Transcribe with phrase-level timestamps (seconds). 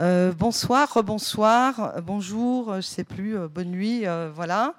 [0.00, 4.74] Euh, bonsoir, rebonsoir, bonjour, je ne sais plus, bonne nuit, voilà.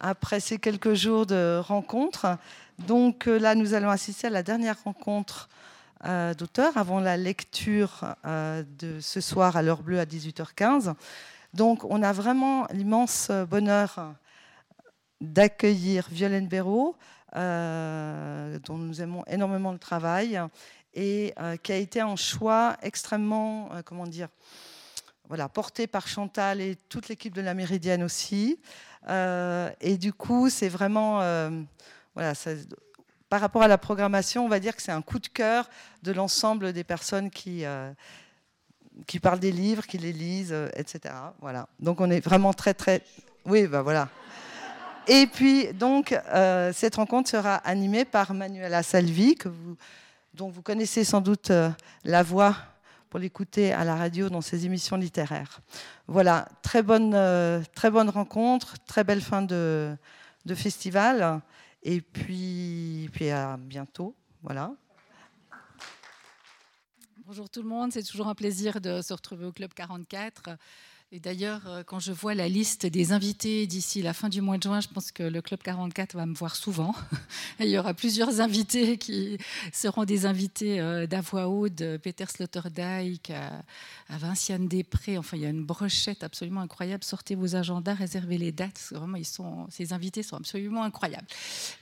[0.00, 2.38] Après ces quelques jours de rencontres,
[2.86, 5.50] donc là, nous allons assister à la dernière rencontre
[6.38, 10.94] d'auteurs avant la lecture de ce soir à l'heure bleue à 18h15.
[11.52, 14.14] Donc, on a vraiment l'immense bonheur
[15.20, 16.96] d'accueillir Violaine Béraud,
[17.36, 20.38] euh, dont nous aimons énormément le travail,
[20.94, 24.28] et euh, qui a été un choix extrêmement, euh, comment dire,
[25.28, 28.58] voilà, porté par Chantal et toute l'équipe de la Méridienne aussi.
[29.08, 31.18] et du coup, c'est vraiment,
[32.14, 32.34] voilà,
[33.30, 35.70] par rapport à la programmation, on va dire que c'est un coup de cœur
[36.02, 37.64] de l'ensemble des personnes qui
[39.06, 41.14] qui parlent des livres, qui les lisent, etc.
[41.40, 41.66] Voilà.
[41.80, 43.02] Donc on est vraiment très très,
[43.46, 44.08] oui, ben voilà.
[45.08, 49.76] Et puis, donc, euh, cette rencontre sera animée par Manuela Salvi, que vous,
[50.34, 51.70] dont vous connaissez sans doute euh,
[52.04, 52.56] la voix
[53.10, 55.60] pour l'écouter à la radio dans ses émissions littéraires.
[56.06, 59.94] Voilà, très bonne, euh, très bonne rencontre, très belle fin de,
[60.46, 61.40] de festival.
[61.82, 64.14] Et puis, puis à bientôt.
[64.42, 64.72] Voilà.
[67.26, 70.50] Bonjour tout le monde, c'est toujours un plaisir de se retrouver au Club 44.
[71.14, 74.56] Et d'ailleurs, euh, quand je vois la liste des invités d'ici la fin du mois
[74.56, 76.94] de juin, je pense que le Club 44 va me voir souvent.
[77.60, 79.36] il y aura plusieurs invités qui
[79.74, 83.62] seront des invités euh, d'Avoie Aude, Peter Sloterdijk, à,
[84.08, 85.18] Vinciane Després.
[85.18, 87.04] Enfin, il y a une brochette absolument incroyable.
[87.04, 88.80] Sortez vos agendas, réservez les dates.
[88.90, 89.18] Vraiment,
[89.68, 91.26] ces invités sont absolument incroyables.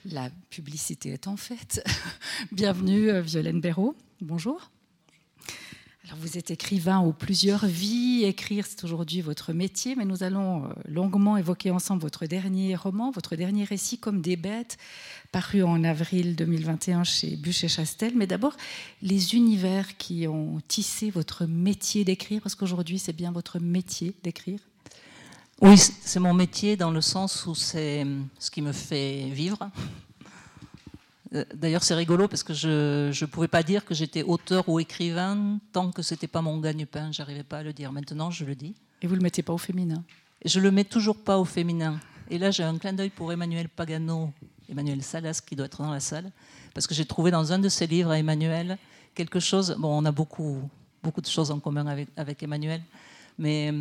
[0.03, 1.81] La publicité est en fait.
[2.51, 3.95] Bienvenue, euh, Violaine Béraud.
[4.19, 4.69] Bonjour
[6.19, 8.23] vous êtes écrivain aux plusieurs vies.
[8.23, 13.11] Écrire, c'est aujourd'hui votre métier, mais nous allons euh, longuement évoquer ensemble votre dernier roman,
[13.11, 14.77] votre dernier récit, Comme des bêtes,
[15.31, 18.13] paru en avril 2021 chez Bûcher-Chastel.
[18.15, 18.55] Mais d'abord,
[19.01, 24.59] les univers qui ont tissé votre métier d'écrire, parce qu'aujourd'hui, c'est bien votre métier d'écrire.
[25.61, 28.05] Oui, c'est mon métier dans le sens où c'est
[28.39, 29.69] ce qui me fait vivre.
[31.31, 35.59] D'ailleurs, c'est rigolo parce que je ne pouvais pas dire que j'étais auteur ou écrivain
[35.71, 37.11] tant que ce n'était pas mon gagne-pain.
[37.11, 37.91] J'arrivais pas à le dire.
[37.91, 38.75] Maintenant, je le dis.
[39.01, 40.03] Et vous ne le mettez pas au féminin?
[40.43, 41.99] Je le mets toujours pas au féminin.
[42.29, 44.33] Et là, j'ai un clin d'œil pour Emmanuel Pagano,
[44.69, 46.31] Emmanuel Salas, qui doit être dans la salle,
[46.73, 48.77] parce que j'ai trouvé dans un de ses livres à Emmanuel
[49.15, 49.75] quelque chose.
[49.77, 50.69] Bon, on a beaucoup,
[51.03, 52.81] beaucoup de choses en commun avec, avec Emmanuel,
[53.37, 53.73] mais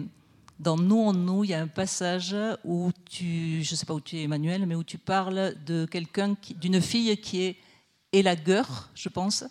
[0.61, 3.95] dans Nous en nous, il y a un passage où tu, je ne sais pas
[3.95, 7.57] où tu es Emmanuel, mais où tu parles de quelqu'un, d'une fille qui est
[8.13, 9.45] élagueur, je pense,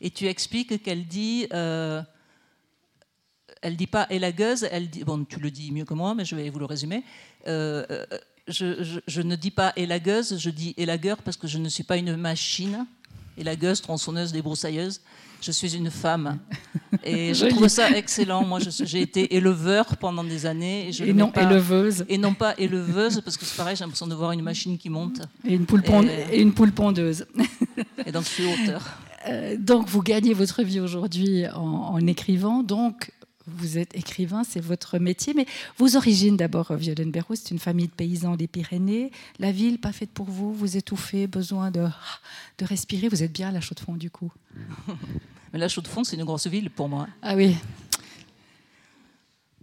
[0.00, 2.02] et tu expliques qu'elle dit, euh,
[3.62, 6.36] elle dit pas élagueuse, elle dit, bon, tu le dis mieux que moi, mais je
[6.36, 7.02] vais vous le résumer.
[7.48, 8.06] Euh, euh,
[8.46, 11.96] je, je, ne dis pas élagueuse, je dis élagueur parce que je ne suis pas
[11.96, 12.86] une machine,
[13.36, 15.00] élagueuse, tronçonneuse, débroussailleuse
[15.44, 16.38] je suis une femme.
[17.04, 18.44] Et je trouve ça excellent.
[18.44, 20.90] Moi, j'ai été éleveur pendant des années.
[21.00, 22.04] Et, non éleveuse.
[22.08, 24.88] Et non pas éleveuse, parce que c'est pareil, j'ai l'impression de voir une machine qui
[24.88, 25.20] monte.
[25.46, 25.82] Et une poule,
[26.32, 26.40] et...
[26.40, 27.26] une poule pondeuse.
[28.06, 28.98] Et donc, je suis auteur.
[29.28, 32.62] Euh, donc, vous gagnez votre vie aujourd'hui en, en, écrivant.
[32.62, 33.10] Donc,
[33.46, 35.34] vous êtes écrivain, c'est votre métier.
[35.34, 39.10] Mais vos origines d'abord, Violaine Béraud, c'est une famille de paysans des Pyrénées.
[39.38, 41.86] La ville, pas faite pour vous, vous étouffez, besoin de,
[42.58, 43.08] de respirer.
[43.08, 44.32] Vous êtes bien à la Chaux-de-Fonds, du coup.
[45.54, 47.06] Mais la Chaux-de-Fonds, c'est une grosse ville pour moi.
[47.22, 47.54] Ah oui.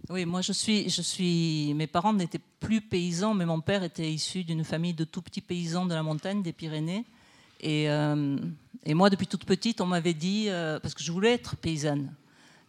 [0.08, 1.74] Oui, moi je suis, je suis.
[1.74, 5.42] Mes parents n'étaient plus paysans, mais mon père était issu d'une famille de tout petits
[5.42, 7.04] paysans de la montagne, des Pyrénées.
[7.60, 8.38] Et, euh,
[8.86, 12.10] et moi, depuis toute petite, on m'avait dit, euh, parce que je voulais être paysanne,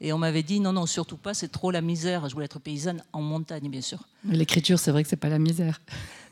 [0.06, 2.28] et on m'avait dit non, non, surtout pas, c'est trop la misère.
[2.28, 4.00] Je voulais être paysanne en montagne, bien sûr.
[4.26, 5.80] L'écriture, c'est vrai que c'est pas la misère.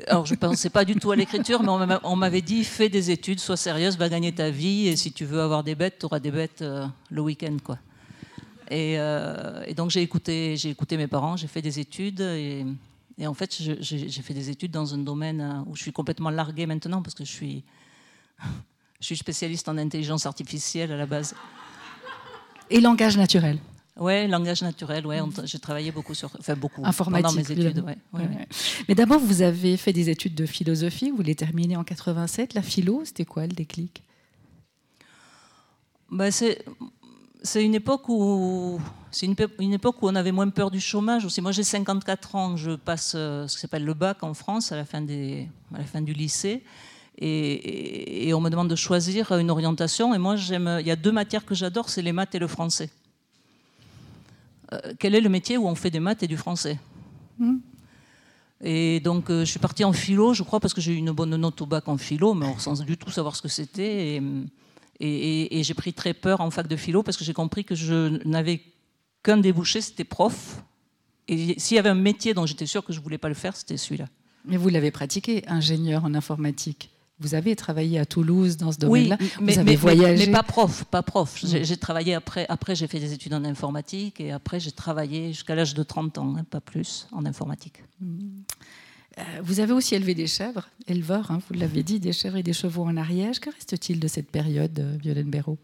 [0.07, 3.39] Alors, je pensais pas du tout à l'écriture, mais on m'avait dit fais des études,
[3.39, 6.19] sois sérieuse, va gagner ta vie, et si tu veux avoir des bêtes, tu auras
[6.19, 7.79] des bêtes euh, le week-end, quoi.
[8.73, 12.65] Euh, et, donc j'ai écouté, j'ai écouté mes parents, j'ai fait des études, et,
[13.25, 16.65] en fait j'ai fait des études dans un domaine euh, où je suis complètement larguée
[16.65, 17.63] maintenant parce que je suis,
[18.99, 21.35] je suis spécialiste en intelligence artificielle à la base.
[22.71, 23.59] Et langage naturel.
[23.99, 25.19] Oui, langage naturel, ouais.
[25.43, 27.83] J'ai travaillé beaucoup sur, enfin beaucoup, Informatique, pendant mes études.
[28.13, 28.23] Ouais,
[28.87, 32.53] Mais d'abord, vous avez fait des études de philosophie, vous les terminez en 87.
[32.53, 34.01] La philo, c'était quoi le déclic?
[36.09, 36.63] Bah, c'est,
[37.43, 38.79] c'est une époque où
[39.11, 41.41] c'est une, une, époque où on avait moins peur du chômage aussi.
[41.41, 44.77] Moi, j'ai 54 ans, je passe euh, ce qui s'appelle le bac en France à
[44.77, 46.63] la fin, des, à la fin du lycée.
[47.21, 50.13] Et, on me demande de choisir une orientation.
[50.13, 50.77] Et moi, j'aime.
[50.79, 52.89] Il y a deux matières que j'adore, c'est les maths et le français.
[54.73, 56.79] Euh, quel est le métier où on fait des maths et du français
[57.37, 57.57] hmm.
[58.63, 61.11] Et donc, euh, je suis partie en philo, je crois, parce que j'ai eu une
[61.11, 64.21] bonne note au bac en philo, mais sans du tout savoir ce que c'était.
[64.99, 67.73] Et, et j'ai pris très peur en fac de philo parce que j'ai compris que
[67.73, 68.61] je n'avais
[69.23, 70.63] qu'un débouché, c'était prof.
[71.27, 73.35] Et s'il y avait un métier dont j'étais sûre que je ne voulais pas le
[73.35, 74.05] faire, c'était celui-là.
[74.45, 76.90] Mais vous l'avez pratiqué, ingénieur en informatique.
[77.21, 79.17] Vous avez travaillé à Toulouse dans ce domaine-là.
[79.19, 80.25] Oui, mais, vous avez voyagé.
[80.25, 81.39] Mais, pas prof, pas prof.
[81.43, 82.47] J'ai travaillé après.
[82.49, 86.17] Après, j'ai fait des études en informatique et après, j'ai travaillé jusqu'à l'âge de 30
[86.17, 87.83] ans, hein, pas plus, en informatique.
[88.01, 92.43] Euh, vous avez aussi élevé des chèvres, éleveur, hein, vous l'avez dit, des chèvres et
[92.43, 93.39] des chevaux en Ariège.
[93.39, 95.59] Que reste-t-il de cette période, euh, Violaine Béraud?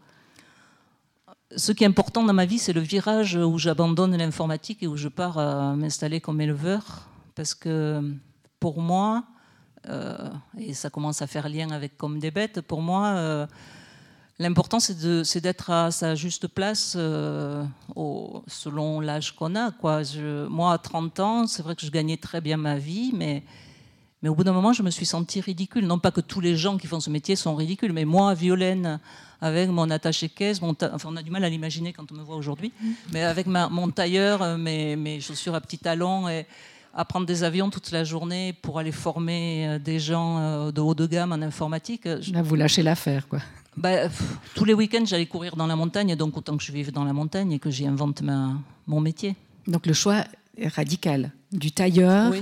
[1.56, 4.96] Ce qui est important dans ma vie, c'est le virage où j'abandonne l'informatique et où
[4.96, 7.08] je pars à m'installer comme éleveur.
[7.34, 8.00] Parce que
[8.60, 9.37] pour moi, euh,
[10.58, 13.46] et ça commence à faire lien avec comme des bêtes, pour moi, euh,
[14.38, 17.64] l'important c'est d'être à sa juste place euh,
[18.46, 19.70] selon l'âge qu'on a.
[19.72, 20.02] Quoi.
[20.48, 23.42] moi, à 30 ans, c'est vrai que je gagnais très bien ma vie, mais,
[24.22, 25.86] mais au bout d'un moment, je me suis sentie ridicule.
[25.86, 29.00] Non pas que tous les gens qui font ce métier sont ridicules, mais moi, Violaine,
[29.40, 32.72] avec mon attaché-caisse, enfin on a du mal à l'imaginer quand on me voit aujourd'hui,
[32.80, 32.88] mmh.
[33.12, 36.46] mais avec ma, mon tailleur, mes, mes, chaussures à petits talons et
[36.94, 40.80] à prendre des avions toute la journée pour aller former euh, des gens euh, de
[40.80, 42.04] haut de gamme en informatique.
[42.04, 43.40] Là, vous lâchez l'affaire, quoi.
[43.76, 44.08] Bah,
[44.54, 47.12] tous les week-ends, j'allais courir dans la montagne, donc autant que je vive dans la
[47.12, 48.54] montagne et que j'y invente ma,
[48.88, 49.36] mon métier.
[49.68, 50.24] Donc le choix
[50.56, 52.32] est radical, du tailleur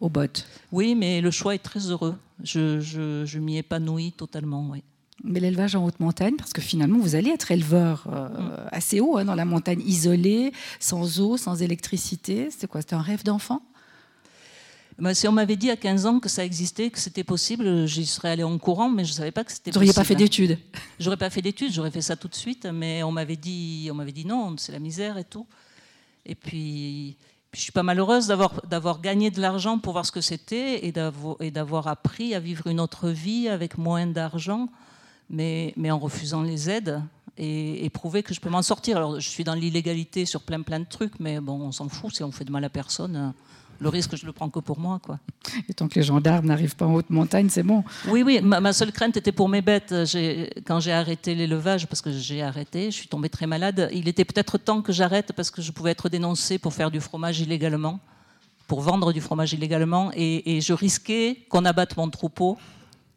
[0.00, 0.46] aux bottes.
[0.70, 2.14] Oui, mais le choix est très heureux.
[2.44, 4.84] Je, je, je m'y épanouis totalement, oui.
[5.22, 8.68] Mais l'élevage en haute montagne, parce que finalement, vous allez être éleveur euh, mm.
[8.72, 12.50] assez haut, hein, dans la montagne isolée, sans eau, sans électricité.
[12.50, 13.62] C'était quoi C'était un rêve d'enfant?
[15.00, 18.04] Bah, si on m'avait dit à 15 ans que ça existait, que c'était possible, j'y
[18.04, 19.86] serais allé en courant, mais je ne savais pas que c'était possible.
[19.86, 20.58] Vous n'auriez pas fait d'études
[21.00, 23.94] J'aurais pas fait d'études, j'aurais fait ça tout de suite, mais on m'avait dit, on
[23.94, 25.46] m'avait dit non, c'est la misère et tout.
[26.26, 27.16] Et puis,
[27.54, 30.92] je suis pas malheureuse d'avoir gagné de l'argent pour voir ce que c'était et
[31.50, 34.68] d'avoir appris à vivre une autre vie avec moins d'argent,
[35.30, 37.02] mais, mais en refusant les aides
[37.38, 38.96] et, et prouver que je peux m'en sortir.
[38.96, 42.14] Alors, je suis dans l'illégalité sur plein plein de trucs, mais bon, on s'en fout
[42.14, 43.32] si on fait de mal à personne
[43.80, 45.00] le risque, je le prends que pour moi.
[45.02, 45.18] Quoi.
[45.68, 47.82] Et tant que les gendarmes n'arrivent pas en haute montagne, c'est bon.
[48.08, 49.94] Oui, oui, ma, seule crainte était pour mes bêtes.
[50.66, 54.24] Quand j'ai arrêté l'élevage, parce que j'ai arrêté, je suis tombée très malade, il était
[54.24, 58.00] peut-être temps que j'arrête parce que je pouvais être dénoncée pour faire du fromage illégalement,
[58.66, 62.58] pour vendre du fromage illégalement, et, et je risquais qu'on abatte mon troupeau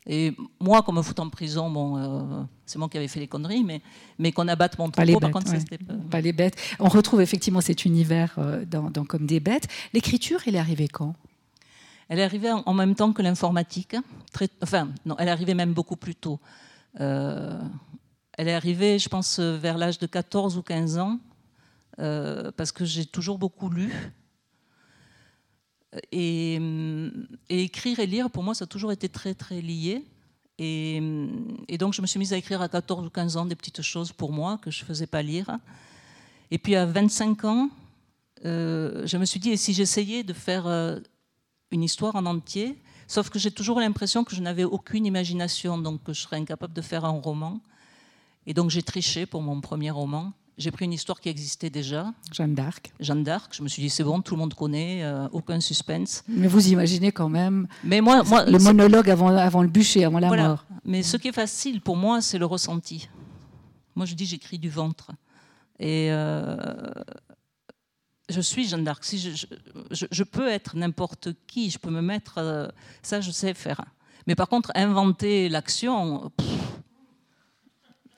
[0.06, 3.28] et moi, qu'on me fout en prison, bon, euh, c'est moi qui avais fait les
[3.28, 3.82] conneries, mais,
[4.20, 5.94] mais qu'on abatte mon troupeau, par contre, c'était pas...
[5.94, 6.22] pas...
[6.22, 6.58] les bêtes.
[6.80, 9.68] On retrouve effectivement cet univers euh, dans, Comme des bêtes.
[9.94, 11.16] L'écriture, elle est arrivée quand?
[12.10, 13.96] Elle est arrivée en, même temps que l'informatique.
[14.34, 16.40] Très, enfin, non, elle est arrivée même beaucoup plus tôt.
[17.00, 17.58] Euh,
[18.38, 21.20] elle est arrivée, je pense, vers l'âge de 14 ou 15 ans,
[21.98, 23.94] parce que j'ai toujours beaucoup lu.
[26.12, 26.60] Et,
[27.50, 30.06] écrire et lire, pour moi, ça a toujours été très, très lié.
[30.60, 31.02] Et,
[31.80, 34.12] donc, je me suis mise à écrire à 14 ou 15 ans des petites choses
[34.12, 35.58] pour moi que je ne faisais pas lire.
[36.52, 37.70] Et puis, à 25 ans,
[38.46, 41.00] euh, je me suis dit, et si j'essayais de faire euh,
[41.72, 42.78] une histoire en entier?
[43.08, 46.74] Sauf que j'ai toujours l'impression que je n'avais aucune imagination, donc que je serais incapable
[46.74, 47.60] de faire un roman.
[48.46, 50.34] Et donc, j'ai triché pour mon premier roman.
[50.58, 52.14] J'ai pris une histoire qui existait déjà.
[52.32, 52.94] Jeanne d'Arc.
[53.00, 53.54] Jeanne d'Arc.
[53.56, 56.24] Je me suis dit, c'est bon, tout le monde connaît, euh, aucun suspense.
[56.28, 60.20] Mais vous imaginez quand même Mais moi, moi, le monologue avant, avant le bûcher, avant
[60.20, 60.66] la mort.
[60.86, 63.10] Mais ce qui est facile pour moi, c'est le ressenti.
[63.96, 65.12] Moi, je dis, j'écris du ventre.
[65.80, 66.56] Et euh,
[68.30, 69.04] je suis Jeanne d'Arc.
[69.04, 69.48] Si je,
[69.90, 72.36] je, peux être n'importe qui, je peux me mettre.
[72.38, 72.68] Euh,
[73.02, 73.84] ça, je sais faire.
[74.28, 76.32] Mais par contre, inventer l'action,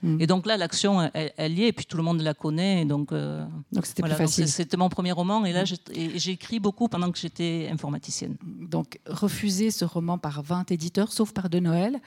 [0.06, 0.22] Mm.
[0.22, 2.86] Et donc là, l'action, elle, y est, et puis tout le monde la connaît.
[2.86, 4.48] Donc, euh, donc c'était plus facile.
[4.48, 8.38] C'était mon premier roman, et là, j'ai écrit beaucoup pendant que j'étais informaticienne.
[8.44, 12.00] Donc, refuser ce roman par 20 éditeurs, sauf par De Noël,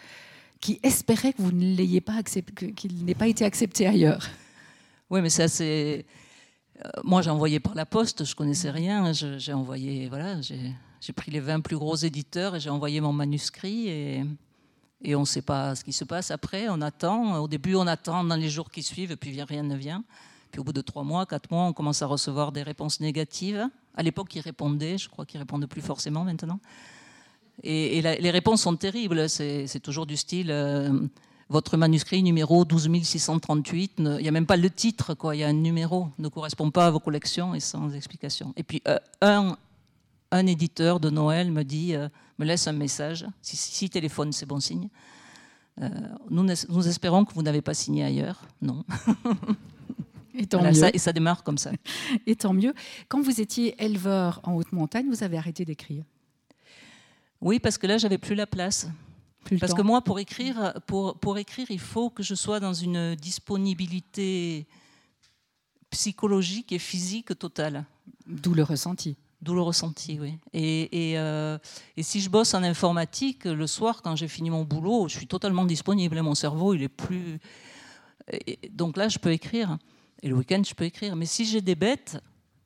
[0.61, 4.29] qui espérait que vous ne l'ayez pas accepté, qu'il n'ait pas été accepté ailleurs.
[5.11, 6.07] Oui, mais ça, c'est.
[6.85, 9.13] Euh, moi, j'ai envoyé par la poste, je connaissais rien.
[9.13, 13.89] J'ai envoyé, voilà, j'ai pris les 20 plus gros éditeurs et j'ai envoyé mon manuscrit.
[13.89, 14.25] Et
[15.03, 16.69] et on ne sait pas ce qui se passe après.
[16.69, 17.41] On attend.
[17.41, 20.05] Au début, on attend dans les jours qui suivent, et puis rien ne vient.
[20.51, 23.69] Puis au bout de trois mois, quatre mois, on commence à recevoir des réponses négatives.
[23.97, 24.99] À l'époque, ils répondaient.
[24.99, 26.59] Je crois qu'ils répondent plus forcément maintenant.
[27.63, 29.29] Et, les réponses sont terribles.
[29.29, 31.07] C'est toujours du style euh,
[31.49, 33.95] votre manuscrit numéro 12638.
[33.99, 35.17] Il n'y a même pas le titre.
[35.33, 36.09] Il y a un numéro.
[36.19, 38.53] Ne correspond pas à vos collections et sans explication.
[38.57, 39.57] Et puis euh, un,
[40.31, 41.95] un éditeur de Noël me dit.
[41.95, 43.27] Euh, me laisse un message.
[43.43, 44.89] Si, téléphone, c'est bon signe.
[45.81, 45.89] Euh,
[46.31, 48.43] nous, nous, espérons que vous n'avez pas signé ailleurs.
[48.63, 48.85] Non.
[50.35, 50.73] Et tant mieux.
[50.73, 51.73] Ça, et ça démarre comme ça.
[52.27, 52.73] Et tant mieux.
[53.09, 56.05] Quand vous étiez éleveur en haute montagne, vous avez arrêté d'écrire?
[57.41, 58.89] Oui, parce que là, j'avais plus la place.
[59.45, 62.75] Plus parce que moi, pour écrire, pour, pour écrire, il faut que je sois dans
[62.75, 64.67] une disponibilité
[65.91, 67.85] psychologique et physique totale.
[68.27, 69.17] D'où le ressenti.
[69.41, 70.37] D'où le ressenti, oui.
[70.53, 71.15] Et, et,
[71.97, 75.29] et, si je bosse en informatique, le soir, quand j'ai fini mon boulot, je suis
[75.29, 76.21] totalement disponible.
[76.23, 77.39] Mon cerveau, il est plus.
[78.73, 79.79] donc là, je peux écrire.
[80.23, 81.15] Et le week-end, je peux écrire.
[81.15, 82.19] Mais si j'ai des bêtes,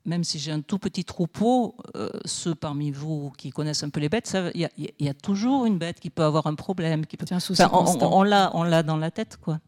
[0.05, 3.99] même si j'ai un tout petit troupeau, euh, ceux parmi vous qui connaissent un peu
[3.99, 7.05] les bêtes, il y, a toujours une bête qui peut avoir un problème.
[7.05, 7.25] Qui peut...
[7.31, 9.59] Un souci enfin, on, on l'a dans la tête, quoi.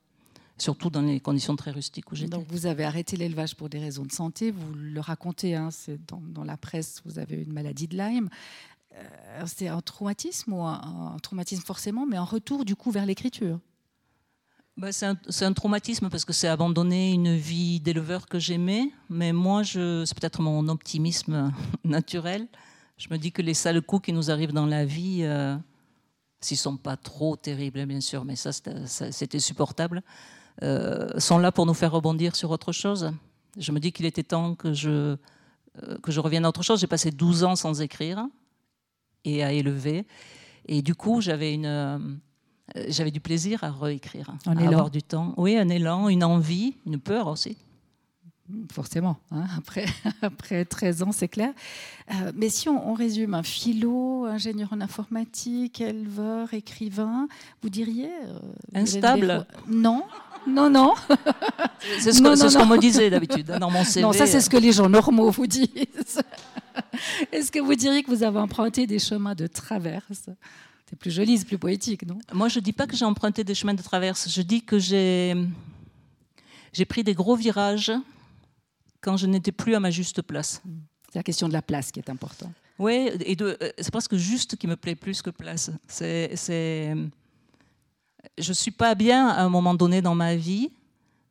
[0.57, 2.29] Surtout dans les conditions très rustiques où j'étais.
[2.29, 5.99] Donc vous avez arrêté l'élevage pour des raisons de santé, vous le racontez, hein, c'est
[6.07, 8.29] dans, la presse, vous avez une maladie de Lyme.
[8.93, 9.03] Euh,
[9.45, 13.59] c'est un traumatisme ou un, traumatisme forcément, mais en retour du coup vers l'écriture?
[14.77, 15.05] Bah, c'est
[15.45, 18.91] un, traumatisme parce que c'est abandonner une vie d'éleveur que j'aimais.
[19.09, 21.51] Mais moi, c'est peut-être mon optimisme
[21.83, 22.47] naturel.
[22.97, 25.57] Je me dis que les sales coups qui nous arrivent dans la vie, euh,
[26.39, 30.01] s'ils ne sont pas trop terribles, bien sûr, mais ça, c'était supportable,
[30.61, 33.11] sont là pour nous faire rebondir sur autre chose.
[33.57, 34.89] Je me dis qu'il était temps que je,
[35.83, 36.79] euh, que je revienne à autre chose.
[36.79, 38.25] J'ai passé 12 ans sans écrire
[39.23, 40.05] et à élever.
[40.67, 41.99] Et du coup, j'avais une euh,
[42.87, 45.33] j'avais du plaisir à réécrire, à avoir du temps.
[45.37, 47.57] Oui, un élan, une envie, une peur aussi.
[48.71, 49.85] Forcément, hein, après,
[50.21, 51.51] après 13 ans, c'est clair.
[52.11, 57.27] Euh, mais si on, résume, un philo, ingénieur en informatique, éleveur, écrivain,
[57.63, 58.39] vous diriez euh,
[58.75, 60.03] Instable Non,
[60.47, 60.93] non, non.
[61.99, 64.01] C'est ce qu'on me disait d'habitude hein, dans mon CV.
[64.01, 65.67] Non, ça c'est ce que les gens normaux vous disent.
[67.31, 70.29] Est-ce que vous diriez que vous avez emprunté des chemins de traverse?
[70.89, 72.17] C'est plus joli, c'est plus poétique, non?
[72.33, 74.29] Moi, je ne dis pas que j'ai emprunté des chemins de traverse.
[74.29, 75.35] Je dis que j'ai
[76.87, 77.91] pris des gros virages
[79.05, 80.63] quand je n'étais plus à ma juste place.
[81.11, 82.51] C'est la question de la place qui est importante.
[82.79, 85.69] Oui, et euh, c'est presque juste qui me plaît plus que place.
[85.87, 86.93] C'est, c'est,
[88.37, 90.71] je suis pas bien à un moment donné dans ma vie.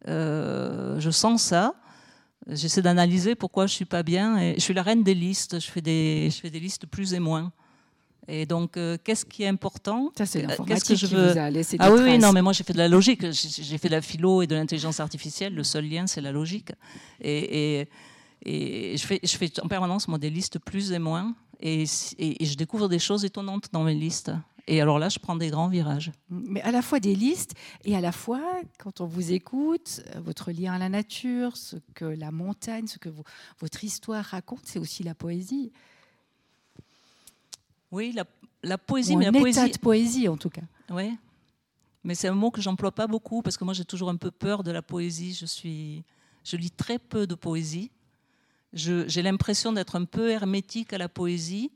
[0.07, 1.75] Euh, je sens ça.
[2.47, 4.38] J'essaie d'analyser pourquoi je suis pas bien.
[4.38, 5.61] Et je suis la reine des listes.
[5.61, 7.52] Je fais des, je fais des listes plus et moins.
[8.28, 11.26] Et donc, euh, qu'est-ce qui est important Ça, c'est euh, l'informatique que je veux...
[11.28, 13.31] qui vous a laissé Ah oui, non, mais moi, j'ai fait de la logique.
[13.31, 15.54] J'ai fait de la philo et de l'intelligence artificielle.
[15.54, 16.73] Le seul lien, c'est la logique.
[17.21, 17.88] Et, et,
[18.45, 21.35] et, je, fais, je fais en permanence moi, des listes plus et moins.
[21.61, 21.85] Et,
[22.19, 24.33] et, je découvre des choses étonnantes dans mes listes.
[24.66, 26.11] Et alors là, je prends des grands virages.
[26.31, 27.54] Mais à la fois des listes
[27.85, 28.43] et à la fois,
[28.78, 32.99] quand on vous écoute, euh, votre lien à la nature, ce que la montagne, ce
[32.99, 33.11] que
[33.61, 35.71] votre histoire raconte, c'est aussi la poésie.
[37.95, 38.13] Oui,
[38.63, 39.71] la, poésie, mais la poésie.
[39.71, 40.63] de poésie en tout cas.
[40.91, 41.17] Oui,
[42.03, 44.33] mais c'est un mot que j'emploie pas beaucoup parce que moi j'ai toujours un peu
[44.33, 45.33] peur de la poésie.
[45.33, 46.03] Je suis,
[46.43, 47.93] je lis très peu de poésie.
[48.73, 51.71] J'ai l'impression d'être un peu hermétique à la poésie.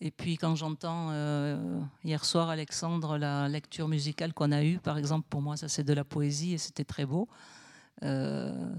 [0.00, 4.96] Et puis quand j'entends euh, hier soir Alexandre la lecture musicale qu'on a eue, par
[4.96, 7.28] exemple, pour moi ça c'est de la poésie et c'était très beau.
[8.02, 8.74] Euh,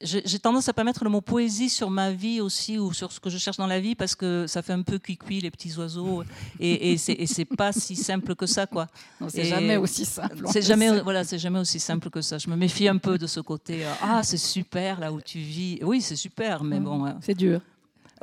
[0.00, 3.20] j'ai tendance à pas mettre le mot poésie sur ma vie aussi ou sur ce
[3.20, 5.74] que je cherche dans la vie parce que ça fait un peu cuicui les petits
[5.76, 6.24] oiseaux
[6.60, 8.86] et, et c'est pas si simple que ça quoi.
[9.28, 10.44] C'est jamais aussi simple.
[10.46, 12.38] C'est jamais voilà c'est jamais aussi simple que ça.
[12.38, 15.38] Je me méfie un peu de ce côté euh, ah c'est super là où tu
[15.38, 15.78] vis.
[15.82, 16.84] Oui c'est super mais mmh.
[16.84, 17.06] bon.
[17.06, 17.60] Euh, c'est dur.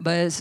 [0.02, 0.32] Ben,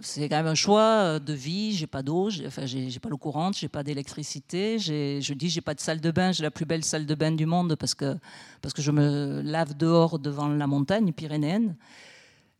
[0.00, 1.72] c'est quand même un choix euh, de vie.
[1.72, 2.64] J'ai pas d'eau, j'ai enfin,
[3.02, 4.78] pas l'eau courante, j'ai pas d'électricité.
[4.78, 6.32] Je dis j'ai pas de salle de bain.
[6.32, 8.16] J'ai la plus belle salle de bain du monde parce que
[8.62, 11.76] parce que je me lave dehors devant la montagne pyrénéenne.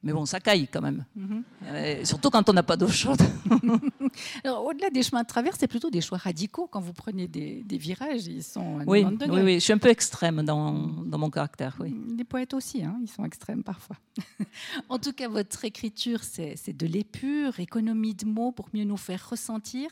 [0.02, 1.04] Mais bon, ça caille quand même.
[1.16, 1.42] Mhm.
[1.64, 3.20] Euh, surtout quand on n'a pas d'eau chaude.
[4.44, 8.26] Au-delà des chemins de traverse, c'est plutôt des choix radicaux quand vous prenez des, virages.
[8.26, 11.76] Ils sont oui, oui, oui, je suis un peu extrême dans, dans mon caractère.
[11.80, 11.96] Oui.
[12.16, 13.96] Les poètes aussi, hein, ils sont extrêmes parfois.
[14.88, 19.28] en tout cas, votre écriture, c'est de l'épure, économie de mots pour mieux nous faire
[19.30, 19.90] ressentir.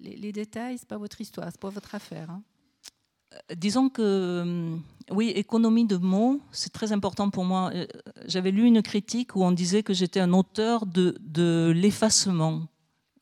[0.00, 2.30] Les, les détails, c'est pas votre histoire, c'est pas votre affaire.
[2.30, 2.42] Hein.
[3.56, 4.76] Disons que, euh,
[5.10, 7.70] oui, économie de mots, c'est très important pour moi.
[7.74, 7.86] Euh,
[8.26, 12.62] j'avais lu une critique où on disait que j'étais un auteur de, de l'effacement.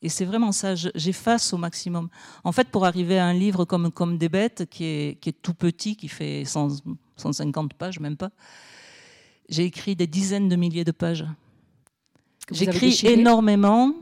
[0.01, 2.09] Et c'est vraiment ça, j'efface au maximum.
[2.43, 5.41] En fait, pour arriver à un livre comme, comme Des bêtes, qui est, qui est
[5.41, 8.29] tout petit, qui fait 150 pages, même pas,
[9.49, 11.25] j'ai écrit des dizaines de milliers de pages.
[12.51, 13.93] J'écris énormément,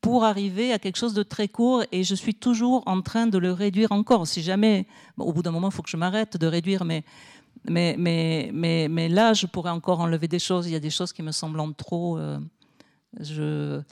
[0.00, 3.38] pour arriver à quelque chose de très court et je suis toujours en train de
[3.38, 4.26] le réduire encore.
[4.26, 4.86] Si jamais,
[5.16, 7.04] au bout d'un moment, il faut que je m'arrête de réduire, mais,
[7.68, 10.66] mais, mais, mais, mais, là, je pourrais encore enlever des choses.
[10.68, 12.16] Il y a des choses qui me semblent trop.
[12.18, 12.38] Euh,
[13.18, 13.82] je, euh,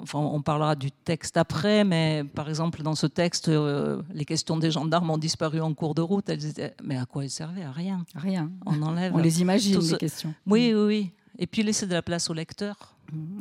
[0.00, 4.56] enfin, on parlera du texte après, mais par exemple, dans ce texte, euh, les questions
[4.56, 6.28] des gendarmes ont disparu en cours de route.
[6.28, 7.62] Elles étaient, mais à quoi elles servaient?
[7.62, 8.04] À rien.
[8.14, 8.50] Rien.
[8.66, 9.14] On enlève.
[9.14, 10.34] On les imagine, les questions.
[10.46, 11.10] Oui, oui, oui.
[11.38, 12.94] Et puis laisser de la place au lecteur.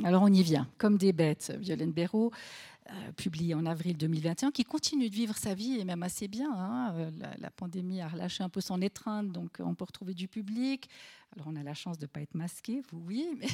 [0.04, 2.32] Alors on y vient, comme des bêtes, Violaine Béraud.
[2.90, 6.52] euh, publié en avril 2021, qui continue de vivre sa vie et même assez bien.
[6.52, 6.94] Hein.
[6.96, 10.90] Euh, la, pandémie a relâché un peu son étreinte, donc on peut retrouver du public.
[11.34, 13.48] Alors on a la chance de ne pas être masqué, vous oui, mais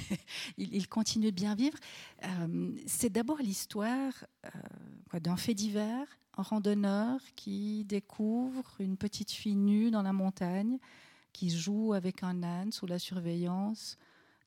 [0.58, 1.78] il, continue de bien vivre.
[2.24, 4.14] Euh, c'est d'abord l'histoire
[5.14, 6.08] d'un fait divers,
[6.38, 10.80] un randonneur qui découvre une petite fille nue dans la montagne,
[11.34, 13.98] qui joue avec un âne sous la surveillance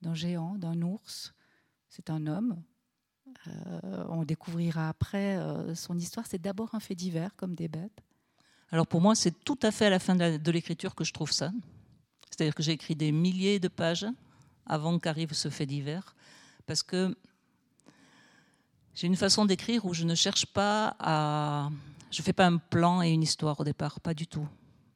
[0.02, 1.34] d'un géant, d'un ours.
[1.90, 2.62] C'est un homme,
[3.49, 6.25] euh, on découvrira après euh, son histoire.
[6.26, 8.00] C'est d'abord un fait divers, comme des bêtes.
[8.70, 11.32] Alors pour moi, c'est tout à fait à la fin de l'écriture que je trouve
[11.32, 11.50] ça.
[12.30, 14.06] C'est-à-dire que j'ai écrit des milliers de pages
[14.66, 16.14] avant qu'arrive ce fait divers,
[16.64, 17.16] parce que
[18.94, 21.70] j'ai une façon d'écrire où je ne cherche pas à...
[22.12, 24.47] Je ne fais pas un plan et une histoire au départ, pas du tout.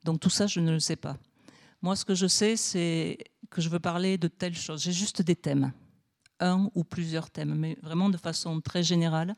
[0.05, 1.17] Donc tout ça, je ne le sais pas.
[1.83, 3.19] Moi, ce que je sais, c'est
[3.51, 4.83] que je veux parler de telle chose.
[4.83, 5.73] J'ai juste des thèmes
[6.41, 9.37] un ou plusieurs thèmes, mais vraiment de façon très générale.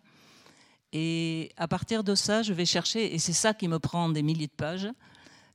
[0.93, 4.23] Et à partir de ça, je vais chercher, et c'est ça qui me prend des
[4.23, 4.89] milliers de pages,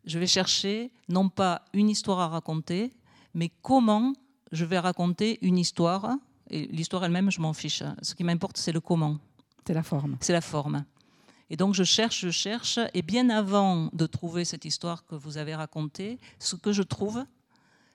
[0.06, 2.92] je vais chercher non pas une histoire à raconter,
[3.34, 4.14] mais comment
[4.52, 6.18] je vais raconter une histoire.
[6.50, 7.84] Et l'histoire elle-même, je m'en fiche.
[8.02, 9.18] Ce qui m'importe, c'est le comment.
[9.66, 10.18] C'est la forme.
[10.20, 10.86] C'est la forme.
[11.50, 15.38] Et donc je cherche, je cherche, et bien avant de trouver cette histoire que vous
[15.38, 17.26] avez racontée, ce que je trouve,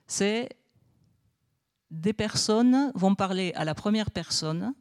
[0.05, 0.49] c'est
[1.91, 4.73] des personnes vont parler à la première personne,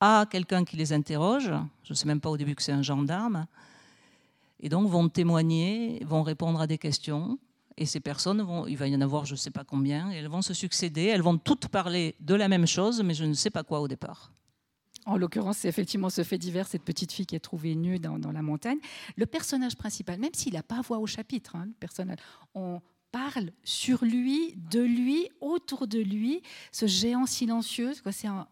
[0.00, 1.52] à quelqu'un qui les interroge,
[1.84, 3.46] je ne sais même pas au début que c'est un gendarme,
[4.60, 7.38] et donc vont témoigner, vont répondre à des questions.
[7.76, 10.28] Et ces personnes, vont, il va y en avoir je ne sais pas combien, elles
[10.28, 13.50] vont se succéder, elles vont toutes parler de la même chose, mais je ne sais
[13.50, 14.32] pas quoi au départ.
[15.04, 18.18] En l'occurrence, c'est effectivement ce fait divers, cette petite fille qui est trouvée nue dans,
[18.30, 18.78] la montagne.
[19.16, 22.18] Le personnage principal, même s'il n'a pas voix au chapitre, hein, le personnage,
[22.54, 22.80] on,
[23.12, 26.42] parle sur lui, de lui, autour de lui,
[26.72, 27.92] ce géant silencieux.
[28.10, 28.46] C'est un,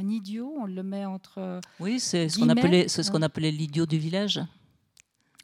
[0.00, 1.60] idiot, on le met entre.
[1.78, 4.40] Oui, c'est ce qu'on appelait, ce qu'on appelait l'idiot du village.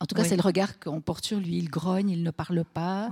[0.00, 1.59] En tout cas, c'est le regard qu'on porte sur lui.
[1.59, 3.11] Il grogne, il ne parle pas.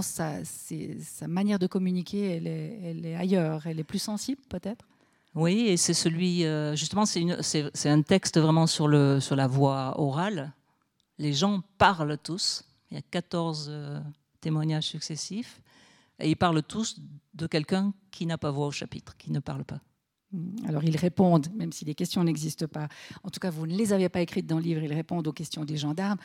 [0.00, 3.66] sa, sa, manière de communiquer, elle est, elle est ailleurs.
[3.66, 4.86] Elle est plus sensible, peut-être?
[5.34, 6.44] Oui, et c'est celui.
[6.44, 10.52] Euh, justement, c'est un texte vraiment sur, le, sur la voix orale.
[11.18, 12.64] Les gens parlent tous.
[12.90, 13.70] Il y a 14
[14.40, 15.60] témoignages successifs.
[16.20, 17.00] Et ils parlent tous
[17.34, 19.80] de quelqu'un qui n'a pas voix au chapitre, qui ne parle pas.
[20.32, 20.66] Mm.
[20.66, 22.88] Alors ils répondent, même si les questions n'existent pas.
[23.22, 24.82] En tout cas, vous ne les avez pas écrites dans le livre.
[24.82, 26.18] Ils répondent aux questions des gendarmes.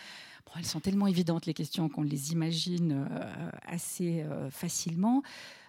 [0.46, 5.22] Bon, elles sont tellement évidentes les questions qu'on les imagine euh, assez euh, facilement.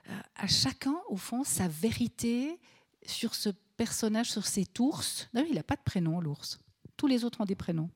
[0.08, 2.58] Euh, à chacun, au fond, sa vérité
[3.06, 5.28] sur ce personnage, sur cet ours.
[5.34, 6.58] Non, il n'a pas de prénom, l'ours.
[6.96, 7.90] Tous les autres ont des prénoms.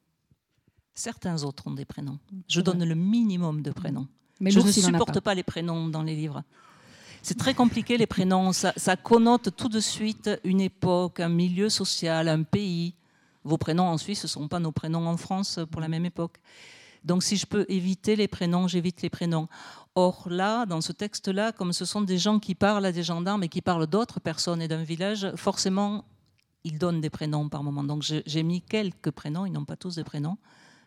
[0.94, 2.18] Certains autres ont des prénoms.
[2.48, 4.08] Je donne le minimum de prénoms.
[4.40, 5.34] Mais je ne supporte pas.
[5.34, 6.42] les prénoms dans les livres.
[7.22, 8.52] C'est très compliqué les prénoms.
[8.52, 12.94] Ça, connote tout de suite une époque, un milieu social, un pays.
[13.44, 16.38] Vos prénoms en Suisse ne sont pas nos prénoms en France pour la même époque.
[17.04, 19.48] Donc si je peux éviter les prénoms, j'évite les prénoms.
[19.94, 23.42] Or là, dans ce texte-là, comme ce sont des gens qui parlent à des gendarmes
[23.42, 26.04] et qui parlent d'autres personnes et d'un village, forcément,
[26.64, 27.84] ils donnent des prénoms par moment.
[27.84, 30.36] Donc j'ai mis quelques prénoms, ils n'ont pas tous des prénoms.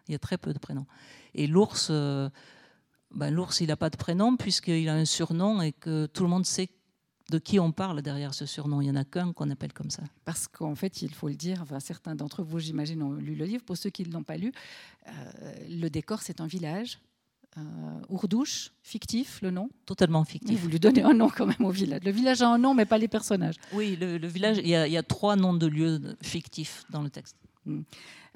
[0.08, 0.86] Il y a très peu de prénoms.
[1.36, 1.90] Et l'ours...
[1.90, 2.30] Euh,
[3.14, 6.30] ben, l'ours, il n'a pas de prénom puisqu'il a un surnom et que tout le
[6.30, 6.70] monde sait
[7.30, 8.82] de qui on parle derrière ce surnom.
[8.82, 10.04] Il n'y en a qu'un qu'on appelle comme ça.
[10.26, 13.46] Parce qu'en fait, il faut le dire, enfin, certains d'entre vous, j'imagine, ont lu le
[13.46, 13.64] livre.
[13.64, 14.52] Pour ceux qui ne l'ont pas lu,
[15.08, 15.12] euh,
[15.70, 17.00] le décor, c'est un village.
[17.58, 17.62] Euh,
[18.08, 20.58] Ourdouche, fictif, le nom Totalement fictif.
[20.60, 22.02] Vous lui donnez un nom quand même au village.
[22.04, 23.56] Le village a un nom, mais pas les personnages.
[23.74, 27.02] Oui, le, village, il y, a, il y, a, trois noms de lieux fictifs dans
[27.02, 27.36] le texte.
[27.66, 27.82] Hmm.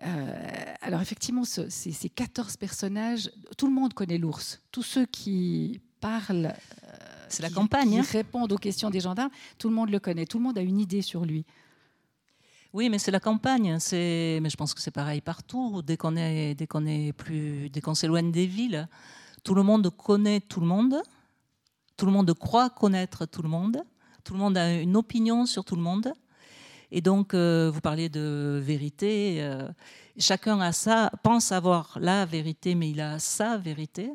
[0.03, 4.62] Euh, alors effectivement, ces, 14 personnages, tout le monde connaît l'ours.
[4.71, 6.53] Tous ceux qui parlent,
[6.84, 6.97] euh,
[7.29, 8.05] c'est la campagne, qui hein.
[8.10, 10.25] répondent aux questions des gendarmes, tout le monde le connaît.
[10.25, 11.45] Tout le monde a une idée sur lui.
[12.73, 13.79] Oui, mais c'est la campagne.
[13.79, 15.81] C'est, mais je pense que c'est pareil partout.
[15.81, 18.89] Dès qu'on est, dès qu'on est plus, dès qu'on s'éloigne des villes,
[19.43, 21.01] tout le monde connaît tout le monde.
[21.95, 23.81] Tout le monde croit connaître tout le monde.
[24.25, 26.12] Tout le monde a une opinion sur tout le monde.
[26.91, 29.37] Et donc, euh, vous parliez de vérité.
[29.39, 29.67] Euh,
[30.17, 34.11] chacun a ça, pense avoir la vérité, mais il a sa vérité.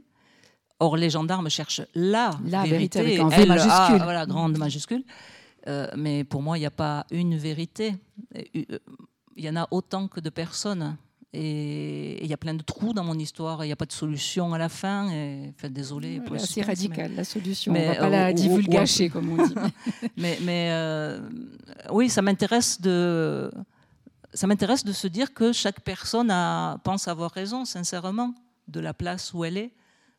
[0.78, 4.02] Or, les gendarmes cherchent la, la vérité, avec un V majuscule.
[4.02, 5.04] voilà, grande majuscule.
[5.66, 7.94] Euh, mais pour moi, il n'y a pas une vérité.
[8.34, 10.96] Il y en a autant que de personnes.
[11.32, 13.64] Et il y a plein de trous dans mon histoire.
[13.64, 15.08] Il n'y a pas de solution à la fin.
[15.10, 16.20] Et, enfin, désolé.
[16.26, 17.72] C'est assez radical, la solution.
[17.72, 19.54] Mais, on ne va pas la divulgacher, comme on dit.
[20.16, 21.20] mais, mais euh,
[21.92, 23.50] oui, ça m'intéresse de.
[24.34, 28.34] Ça m'intéresse de se dire que chaque personne a, pense avoir raison, sincèrement,
[28.68, 29.72] de la place où elle est.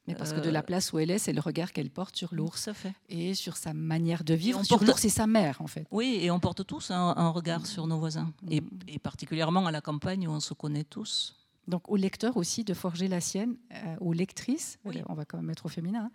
[0.08, 2.34] Mais parce que de la place où elle est, c'est le regard qu'elle porte sur
[2.34, 2.70] l'ours
[3.08, 4.60] et sur sa manière de vivre.
[4.60, 5.86] on sur porte- l'ours et sa mère, en fait.
[5.92, 9.72] Oui, et on porte tous un, un regard sur nos voisins, et, et particulièrement à
[9.72, 11.36] la campagne où on se connaît tous.
[11.68, 14.98] Donc au lecteur aussi de forger la sienne, euh, aux lectrices, Oui.
[14.98, 16.12] euh, on va quand même mettre au féminin, hein,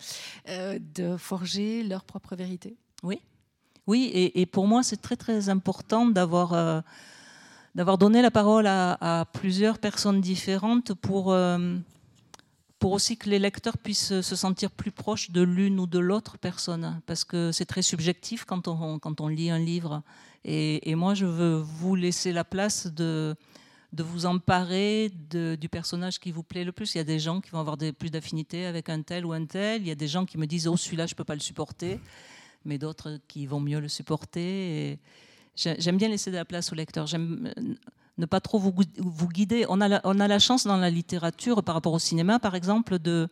[0.48, 2.76] euh, de forger leur propre vérité.
[3.04, 3.20] Oui,
[3.86, 6.80] oui, et, et pour moi, c'est très très important d'avoir euh,
[7.76, 11.76] d'avoir donné la parole à, à plusieurs personnes différentes pour euh,
[12.78, 16.38] pour aussi que les lecteurs puissent se sentir plus proches de l'une ou de l'autre
[16.38, 20.02] personne, parce que c'est très subjectif quand on quand on lit un livre.
[20.48, 23.34] Et, moi, je veux vous laisser la place de
[23.92, 26.94] de vous emparer du personnage qui vous plaît le plus.
[26.94, 29.32] Il y a des gens qui vont avoir des, plus d'affinité avec un tel ou
[29.32, 29.80] un tel.
[29.82, 31.98] Il y a des gens qui me disent oh celui-là je peux pas le supporter,
[32.64, 34.98] mais d'autres qui vont mieux le supporter.
[35.56, 37.06] J'aime bien laisser de la place au lecteur.
[37.06, 37.74] J'aime euh,
[38.18, 39.66] ne pas trop vous, gui- vous guider.
[39.68, 42.54] On a, la, on a la chance dans la littérature, par rapport au cinéma par
[42.54, 43.28] exemple, de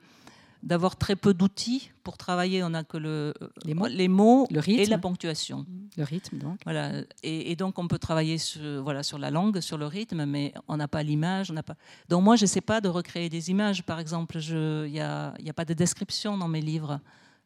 [0.62, 2.62] d'avoir très peu d'outils pour travailler.
[2.62, 3.34] On n'a que le,
[3.66, 3.86] Les mots.
[3.86, 4.90] les mots Le et rythme.
[4.92, 5.66] la ponctuation.
[5.98, 6.58] Le rythme, donc.
[6.64, 7.02] Voilà.
[7.22, 10.54] Et, et donc, on peut travailler sur, voilà, sur la langue, sur le rythme, mais
[10.66, 11.50] on n'a pas l'image.
[11.50, 11.76] on n'a Pas...
[12.08, 13.82] Donc, moi, je n'essaie pas de recréer des images.
[13.82, 16.98] Par exemple, il n'y a, y a pas de description dans mes livres.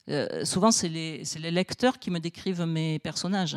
[0.08, 3.56] Euh, souvent, c'est les, c'est les lecteurs qui me décrivent mes personnages.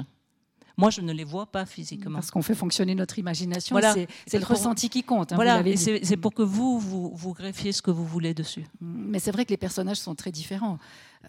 [0.77, 2.15] Moi, je ne les vois pas physiquement.
[2.15, 3.73] Parce qu'on fait fonctionner notre imagination.
[3.73, 3.93] Voilà.
[3.93, 4.07] C'est,
[4.37, 5.31] le Pour- ressenti qui compte.
[5.31, 8.65] hein, voilà, c'est pour que vous, vous, vous greffiez ce que vous voulez dessus.
[8.79, 10.77] Mais c'est vrai que les personnages sont très différents.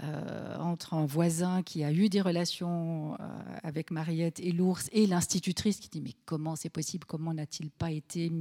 [0.02, 3.16] Euh, entre un voisin qui a eu des relations euh,
[3.62, 7.04] avec Mariette et l'ours et l'institutrice qui dit mais comment c'est possible?
[7.06, 8.32] Comment n'a-t-il pas été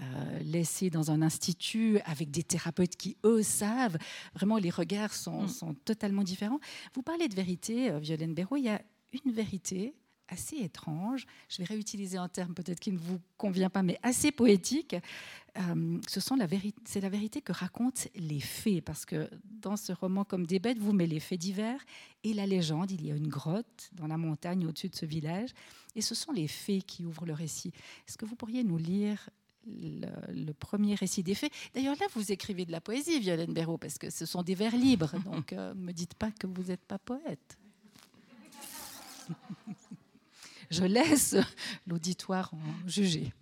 [0.00, 3.98] euh, laissé dans un institut avec des thérapeutes qui eux savent?
[4.34, 5.48] Vraiment les regards sont, Mm.
[5.48, 6.60] sont totalement différents.
[6.94, 8.56] Vous parlez de vérité, Violaine Béraud.
[8.56, 8.80] Il y a
[9.24, 9.94] une vérité
[10.28, 11.26] assez étrange.
[11.48, 14.94] Je vais réutiliser un terme peut-être qui ne vous convient pas, mais assez poétique.
[15.58, 16.46] Euh, ce la
[16.84, 20.78] c'est la vérité que racontent les faits, parce que dans ce roman comme des bêtes,
[20.78, 21.80] vous mettez les faits divers
[22.22, 22.90] et la légende.
[22.90, 25.50] Il y a une grotte dans la montagne au-dessus de ce village,
[25.96, 27.72] et ce sont les faits qui ouvrent le récit.
[28.06, 29.30] Est-ce que vous pourriez nous lire
[29.66, 31.52] le, premier récit des faits?
[31.74, 34.76] D'ailleurs, là, vous écrivez de la poésie, Violaine Béraud, parce que ce sont des vers
[34.76, 35.18] libres.
[35.24, 37.58] Donc, ne me dites pas que vous n'êtes pas poète.
[40.70, 41.36] Je laisse
[41.86, 43.32] l'auditoire en juger.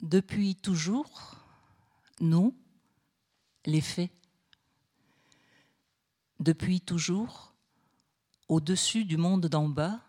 [0.00, 1.36] Depuis toujours,
[2.20, 2.54] nous,
[3.66, 4.12] les faits,
[6.40, 7.52] depuis toujours,
[8.48, 10.00] au-dessus du monde d'en bas,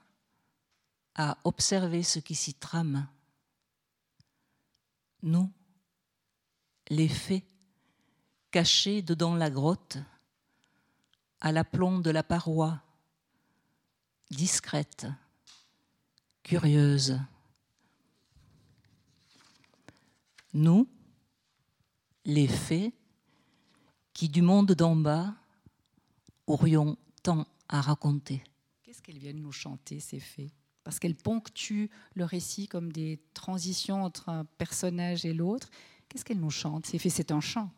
[1.15, 3.07] à observer ce qui s'y trame.
[5.21, 5.51] Nous,
[6.89, 7.43] les faits,
[8.51, 9.97] cachés dedans la grotte,
[11.41, 12.81] à l'aplomb de la paroi,
[14.29, 15.07] discrète,
[16.43, 17.19] curieuse.
[20.53, 20.87] Nous,
[22.25, 22.93] les fées,
[24.13, 25.33] qui du monde d'en bas
[26.47, 28.43] aurions tant à raconter.
[28.83, 30.51] Qu'est-ce qu'elles viennent nous chanter, ces faits
[30.83, 35.69] Parce qu'elles ponctuent le récit comme des transitions entre un personnage et l'autre.
[36.09, 36.87] Qu'est-ce qu'elles nous chantent?
[36.87, 37.71] Ces faits, c'est un chant.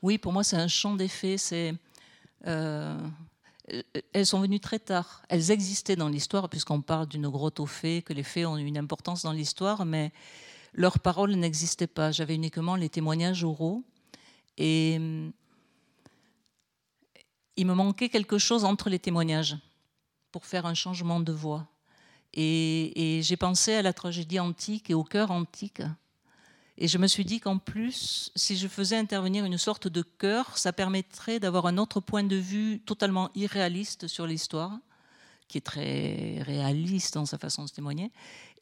[0.00, 1.36] Oui, pour moi, c'est un chant des fées.
[1.36, 1.74] C'est,
[2.44, 5.22] elles sont venues très tard.
[5.28, 8.78] Elles existaient dans l'histoire, puisqu'on parle d'une grotte aux fées, que les fées ont une
[8.78, 10.12] importance dans l'histoire, mais
[10.72, 12.12] leurs paroles n'existaient pas.
[12.12, 13.84] J'avais uniquement les témoignages oraux.
[14.56, 15.32] Et hum,
[17.56, 19.56] il me manquait quelque chose entre les témoignages
[20.30, 21.66] pour faire un changement de voix.
[22.34, 25.82] Et, et j'ai pensé à la tragédie antique et au cœur antique.
[26.80, 30.56] Et je me suis dit qu'en plus, si je faisais intervenir une sorte de chœur,
[30.56, 34.78] ça permettrait d'avoir un autre point de vue totalement irréaliste sur l'histoire,
[35.48, 38.12] qui est très réaliste dans sa façon de se témoigner.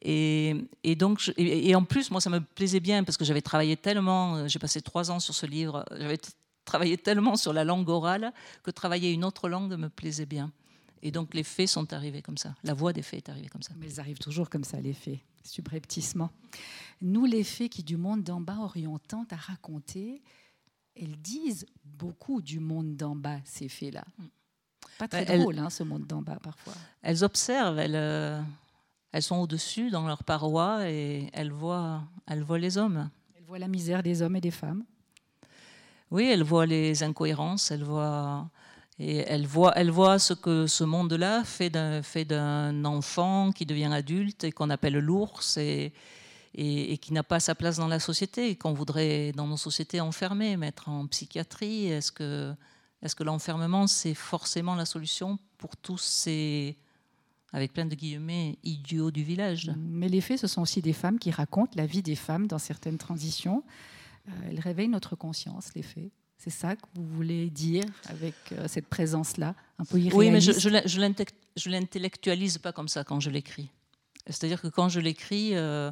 [0.01, 0.55] Et,
[0.97, 4.47] donc, et, en plus, moi, ça me plaisait bien parce que j'avais travaillé tellement, euh,
[4.47, 6.19] j'ai passé trois ans sur ce livre, j'avais
[6.65, 10.51] travaillé tellement sur la langue orale que travailler une autre langue me plaisait bien.
[11.03, 12.55] Et donc, les faits sont arrivés comme ça.
[12.63, 13.73] La voix des faits est arrivée comme ça.
[13.77, 16.29] Mais elles arrivent toujours comme ça, les faits, subrepticement.
[17.01, 20.21] Nous, les faits qui du monde d'en bas aurions tant à raconter,
[20.95, 24.03] elles disent beaucoup du monde d'en bas, ces faits-là.
[24.97, 26.73] Pas très elles- drôle, hein, ce monde d'en bas, parfois.
[27.03, 28.41] elles observent, elles, euh,
[29.11, 33.09] elles sont au-dessus dans leur paroi et elles voient, elles voient les hommes.
[33.37, 34.83] Elles voient la misère des hommes et des femmes.
[36.09, 38.49] Oui, elles voient les incohérences, elles voient,
[38.99, 44.69] et elles voient ce que ce monde-là fait d'un, enfant qui devient adulte et qu'on
[44.69, 45.93] appelle l'ours et,
[46.53, 50.57] qui n'a pas sa place dans la société et qu'on voudrait dans nos sociétés enfermer,
[50.57, 51.87] mettre en psychiatrie.
[51.87, 56.77] Est-ce que, l'enfermement, c'est forcément la solution pour tous ces
[57.53, 59.71] avec plein de guillemets, idiots du village?
[59.77, 62.57] Mais les fées, ce sont aussi des femmes qui racontent la vie des femmes dans
[62.57, 63.63] certaines transitions.
[64.27, 66.11] Euh, elles réveillent notre conscience, les fées.
[66.37, 70.41] C'est ça que vous voulez dire avec euh, cette présence-là, un peu irréaliste Oui, mais
[70.41, 70.69] je
[71.69, 73.69] ne l'intellectualise pas comme ça quand je l'écris.
[74.27, 75.91] C'est-à-dire que quand je l'écris, euh,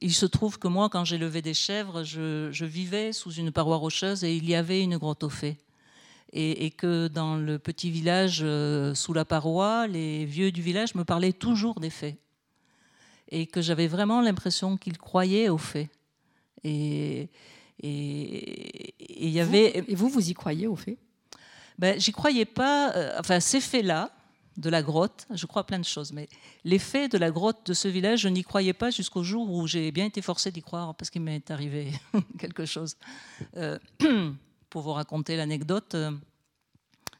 [0.00, 3.50] il se trouve que moi, quand j'ai levé des chèvres, je, je, vivais sous une
[3.52, 5.58] paroi rocheuse et il y avait une grotte aux fées
[6.34, 11.04] et, que dans le petit village euh, sous la paroi, les vieux du village me
[11.04, 12.16] parlaient toujours des faits.
[13.30, 15.88] Et que j'avais vraiment l'impression qu'ils croyaient aux faits.
[16.64, 17.28] Et,
[17.82, 18.94] et,
[19.28, 19.84] y avait...
[19.88, 20.98] et vous, vous y croyez aux faits
[21.78, 22.92] ben, J'y croyais pas.
[22.94, 24.10] Euh, enfin, ces faits-là,
[24.56, 26.28] de la grotte, je crois plein de choses, mais
[26.62, 29.66] les faits de la grotte de ce village, je n'y croyais pas jusqu'au jour où
[29.66, 31.90] j'ai bien été forcée d'y croire parce qu'il m'est arrivé
[32.38, 32.96] quelque chose.
[33.56, 33.78] Euh,
[34.70, 35.96] pour vous raconter l'anecdote.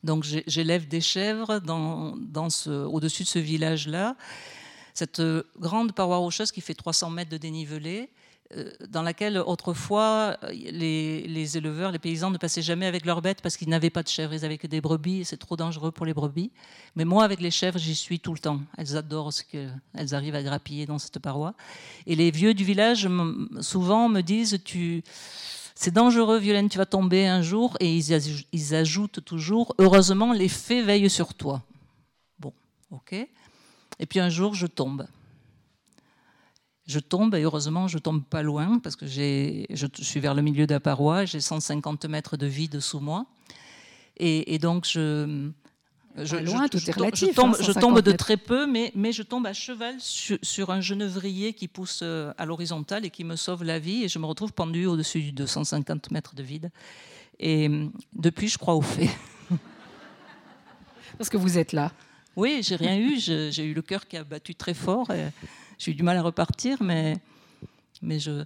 [0.02, 4.16] Donc j'élève des chèvres dans, dans ce, au-dessus de ce village-là.
[4.92, 5.22] Cette
[5.58, 8.23] grande paroi rocheuse qui fait 300 mètres de dénivelé, euh,
[8.88, 13.56] dans laquelle autrefois les, les, éleveurs, les paysans ne passaient jamais avec leurs bêtes parce
[13.56, 16.14] qu'ils n'avaient pas de chèvres, ils n'avaient que des brebis c'est trop dangereux pour les
[16.14, 16.50] brebis.
[16.96, 18.60] Mais moi, avec les chèvres, j'y suis tout le temps.
[18.76, 21.54] Elles adorent ce qu'elles arrivent à grappiller dans cette paroi.
[22.06, 23.08] Et les vieux du village,
[23.60, 25.02] souvent, me disent, tu
[25.76, 27.76] c'est dangereux, Violaine, tu vas tomber un jour.
[27.80, 31.62] Et ils, ajoutent toujours, heureusement, les faits veillent sur toi.
[32.38, 32.52] Bon,
[32.90, 33.12] ok.
[33.12, 35.06] Et puis un jour, je tombe.
[36.86, 40.66] Je tombe, et heureusement, je tombe pas loin, parce que je suis vers le milieu
[40.66, 43.26] de la paroi, j'ai 150 mètres de vide sous moi.
[44.18, 45.50] et donc, je,
[46.16, 47.30] je, loin, tout est relatif.
[47.30, 50.80] Je tombe, je tombe de très peu, mais, mais, je tombe à cheval sur, un
[50.80, 54.04] genevrier qui pousse euh, à l'horizontale et qui me sauve la vie.
[54.04, 56.70] Et je me retrouve pendu au-dessus de 150 mètres de vide.
[57.40, 59.10] Et euh, depuis, je crois au fait.
[61.18, 61.90] Parce que vous êtes là.
[62.36, 63.18] Oui, j'ai rien eu.
[63.18, 65.08] J'ai eu le cœur qui a battu très fort.
[65.78, 67.16] J'ai eu du mal à repartir, mais
[68.04, 68.44] mais, je,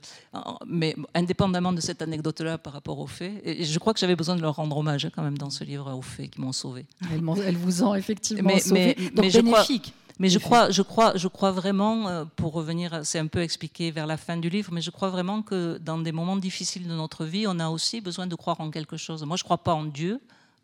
[0.66, 4.36] mais indépendamment de cette anecdote-là par rapport aux faits, et je crois que j'avais besoin
[4.36, 6.86] de leur rendre hommage hein, quand même dans ce livre aux faits qui m'ont sauvé.
[7.12, 8.94] Elles, vous ont effectivement mais, sauvé.
[8.98, 9.94] Mais, Donc bénéfique.
[10.18, 13.90] mais je crois, je, crois, je crois vraiment, euh, pour revenir, c'est un peu expliqué
[13.90, 16.94] vers la fin du livre, mais je crois vraiment que dans des moments difficiles de
[16.94, 19.24] notre vie, on a aussi besoin de croire en quelque chose.
[19.24, 20.20] Moi, je ne crois pas en Dieu,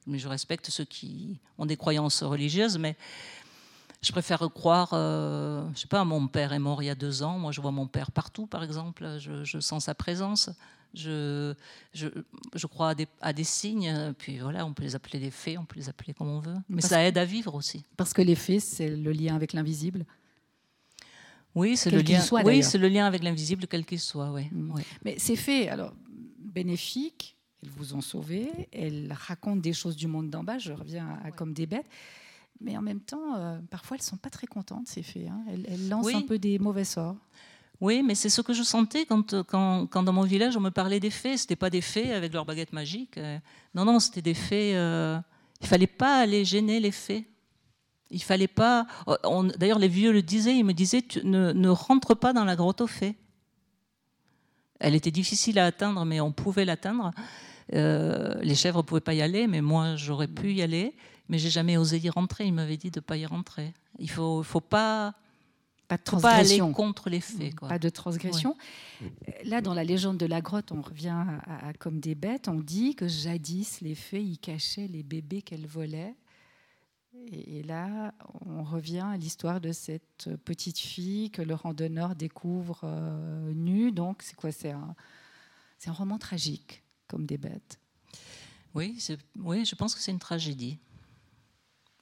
[0.07, 2.97] mais je respecte ceux qui ont des croyances religieuses, mais
[4.05, 7.23] je préfère croire, euh, je sais pas, mon père est mort il y a deux
[7.23, 7.39] ans.
[7.39, 9.17] Moi, je vois mon père partout, par exemple.
[9.19, 10.51] Je, sens sa présence.
[10.93, 11.55] Je,
[11.95, 12.09] je,
[12.55, 14.13] je crois à des, à des, signes.
[14.19, 16.57] Puis voilà, on peut les appeler des faits, on peut les appeler comme on veut.
[16.69, 17.85] Mais ça aide à vivre aussi.
[17.97, 20.05] Parce que les faits, c'est le lien avec l'invisible.
[21.55, 22.21] Oui, c'est le lien.
[22.21, 24.31] Soit, oui, c'est le lien avec l'invisible, quel qu'il soit.
[24.33, 24.49] Oui.
[24.53, 24.75] Mm.
[25.05, 25.95] Mais ces faits, alors
[26.39, 28.69] bénéfiques, elles vous ont sauvé.
[28.71, 30.59] Elles racontent des choses du monde d'en bas.
[30.59, 31.87] Je reviens à, comme des bêtes
[32.61, 35.29] mais en même temps, euh, parfois, elles ne sont pas très contentes, ces fées.
[35.29, 35.43] Hein.
[35.49, 37.17] Elles, lancent un peu des mauvais sorts.
[37.81, 40.71] Oui, mais c'est ce que je sentais quand, quand, quand, dans mon village, on me
[40.71, 41.37] parlait des fées.
[41.37, 43.19] Ce n'était pas des fées avec leur baguette magique.
[43.19, 43.39] Euh.
[43.75, 44.77] Non, non, c'était des fées.
[44.77, 45.19] Euh,
[45.61, 47.29] il ne fallait pas aller gêner les fées.
[48.11, 48.87] Il fallait pas.
[49.59, 50.57] D'ailleurs, les vieux le disaient.
[50.57, 53.17] Ils me disaient tu, ne, ne rentre pas dans la grotte aux fées.
[54.79, 57.11] Elle était difficile à atteindre, mais on pouvait l'atteindre.
[57.71, 60.95] les chèvres ne pouvaient pas y aller, mais moi, j'aurais pu y aller
[61.29, 62.47] mais j'ai jamais osé y rentrer.
[62.47, 63.73] Il m'avait dit de ne pas y rentrer.
[63.99, 65.15] Il faut, faut pas.
[65.87, 66.65] Pas de transgression.
[66.65, 67.61] aller contre les faits.
[67.61, 68.57] Pas de transgression.
[69.45, 71.15] Là, dans la légende de la grotte, on revient
[71.47, 72.49] à, comme des bêtes.
[72.49, 76.15] On dit que jadis, les fées y cachaient les bébés qu'elles volaient.
[77.31, 78.15] Et, là,
[78.47, 83.93] on revient à l'histoire de cette petite fille que le randonneur découvre euh, nue.
[83.93, 84.53] Donc, c'est quoi?
[84.53, 84.97] C'est un,
[85.87, 87.79] un roman tragique, comme des bêtes.
[88.75, 88.99] Oui,
[89.37, 90.79] oui je pense que c'est une tragédie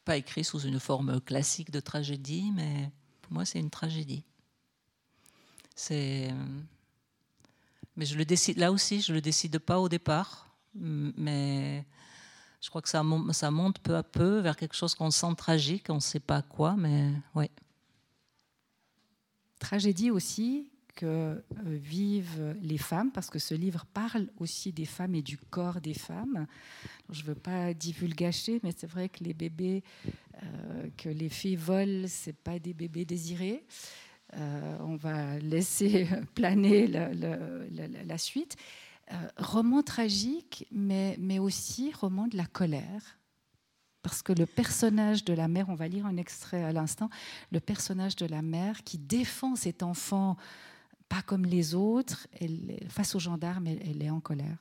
[0.04, 2.90] pas écrit sous une forme classique de tragédie, mais
[3.22, 4.24] pour moi, c'est une tragédie.
[5.74, 6.32] C'est,
[7.96, 11.84] mais je le décide là aussi, je le décide pas au départ, mais
[12.60, 15.86] je crois que ça, ça monte peu à peu vers quelque chose qu'on sent tragique,
[15.88, 17.50] on ne sait pas quoi, mais oui.
[19.58, 25.14] Tragédie aussi, que euh, vivent les femmes, parce que ce livre parle aussi des femmes
[25.14, 26.46] et du corps des femmes.
[27.10, 29.82] Je ne veux pas divulgacher, mais c'est vrai que les bébés
[30.42, 33.64] euh, que les filles volent, c'est pas des bébés désirés.
[34.34, 38.56] Euh, on va laisser planer la, suite.
[39.36, 43.18] roman tragique, mais, mais aussi roman de la colère.
[44.02, 47.08] Parce que le personnage de la mère, on va lire un extrait à l'instant,
[47.52, 50.36] le personnage de la mère qui défend cet enfant
[51.12, 52.26] pas comme les autres.
[52.40, 54.56] Elle, face aux gendarmes, elle, est en colère.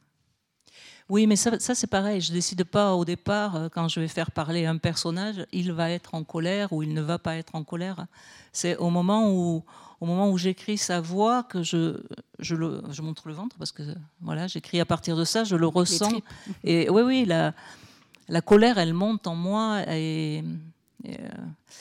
[1.08, 2.20] Oui, mais ça, c'est pareil.
[2.20, 5.90] Je décide pas au départ, euh, quand je vais faire parler un personnage, il va
[5.92, 8.06] être en colère ou il ne va pas être en colère.
[8.52, 9.64] C'est au moment où,
[10.02, 12.02] au moment où j'écris sa voix que je,
[12.40, 13.84] je, le, je montre le ventre parce que
[14.20, 16.22] voilà, j'écris à partir de ça, je le ressens.
[16.66, 17.54] Et oui, oui, la,
[18.28, 20.44] la colère, elle monte en moi et,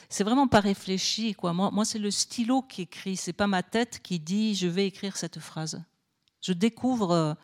[0.08, 1.34] c'est vraiment pas réfléchi.
[1.34, 1.52] Quoi.
[1.52, 5.16] Moi, c'est le stylo qui écrit, c'est pas ma tête qui dit je vais écrire
[5.16, 5.82] cette phrase.
[6.40, 7.36] Je découvre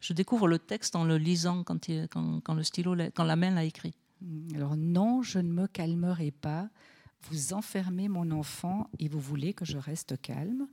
[0.00, 1.86] je découvre le texte en le lisant quand,
[2.42, 3.94] quand, le stylo, quand la main l'a écrit.
[4.54, 6.68] Alors non, je ne me calmerai pas.
[7.30, 10.66] Vous enfermez mon enfant et vous voulez que je reste calme.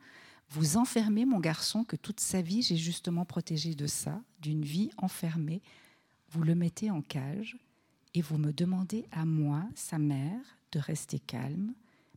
[0.50, 4.90] Vous enfermez mon garçon que toute sa vie j'ai justement protégé de ça, d'une vie
[4.98, 5.62] enfermée.
[6.32, 7.56] Vous le mettez en cage
[8.14, 10.42] et vous me demandez à moi, sa mère,
[10.72, 11.74] de rester calme.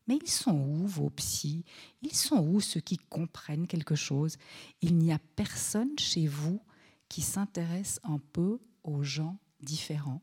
[0.09, 1.65] Mais ils sont où vos psys?
[2.03, 4.37] Ils sont où ceux qui comprennent quelque chose?
[4.81, 6.61] Il n'y a personne chez vous
[7.09, 10.23] qui s'intéresse un peu aux gens différents?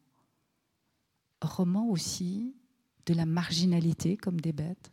[1.42, 2.54] Roman aussi
[3.06, 4.92] de la marginalité comme des bêtes,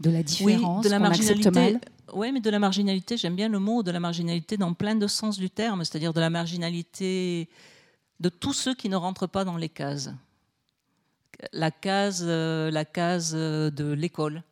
[0.00, 1.78] de la différence, oui, de la marginalité.
[2.12, 5.06] Oui, mais de la marginalité, j'aime bien le mot de la marginalité dans plein de
[5.06, 7.48] sens du terme, c'est-à-dire de la marginalité
[8.20, 10.10] de tous ceux qui ne rentrent pas dans les cases.
[11.52, 14.42] La case, euh, la case de l'école,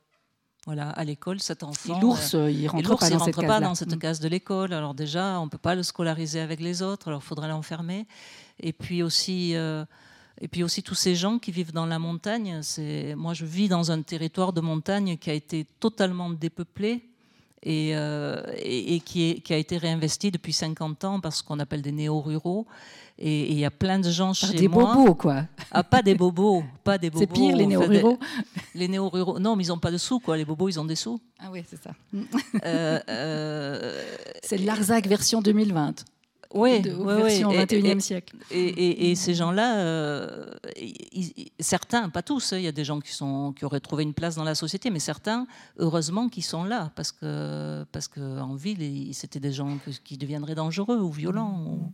[0.66, 2.00] voilà, à l'école, cet enfant.
[2.00, 4.72] L'ours, euh, il rentre pas, dans, rentre cette pas dans cette case de l'école.
[4.72, 7.08] Alors déjà, on peut pas le scolariser avec les autres.
[7.08, 8.06] Alors il faudrait l'enfermer.
[8.60, 9.84] Et puis aussi, euh,
[10.40, 12.60] et puis aussi tous ces gens qui vivent dans la montagne.
[12.62, 17.10] C'est moi, je vis dans un territoire de montagne qui a été totalement dépeuplé.
[17.66, 21.58] Et, euh, et, qui, est, qui, a été réinvesti depuis 50 ans par ce qu'on
[21.58, 22.66] appelle des néo-ruraux.
[23.18, 24.92] Et il y a plein de gens chez des moi.
[24.92, 25.44] Des bobos, quoi.
[25.70, 27.20] Ah, pas des bobos, pas des bobos.
[27.20, 28.18] C'est pire, les néo-ruraux.
[28.74, 29.38] les néo-ruraux.
[29.38, 30.36] Non, mais ils n'ont pas de sous, quoi.
[30.36, 31.20] Les bobos, ils ont des sous.
[31.38, 31.92] Ah oui, c'est ça.
[32.64, 34.02] Euh, euh,
[34.42, 36.04] c'est l'Arzac version 2020.
[36.54, 38.36] Oui, de, version 21e siècle.
[38.50, 40.54] Et, et, ces gens-là, euh,
[41.58, 44.14] certains, pas tous, hein, il y a des gens qui, sont, qui auraient trouvé une
[44.14, 45.46] place dans la société, mais certains,
[45.78, 50.54] heureusement, qui sont là, parce qu'en parce que en ville, c'était des gens qui deviendraient
[50.54, 51.64] dangereux ou violents.
[51.66, 51.92] Ou...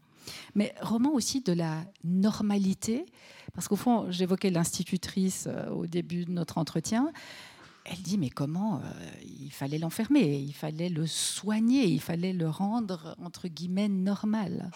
[0.55, 3.07] Mais roman aussi de la normalité,
[3.55, 7.11] parce qu'au fond, j'évoquais l'institutrice euh, au début de notre entretien.
[7.91, 12.49] Elle dit mais comment euh, il fallait l'enfermer, il fallait le soigner, il fallait le
[12.49, 14.71] rendre entre guillemets normal.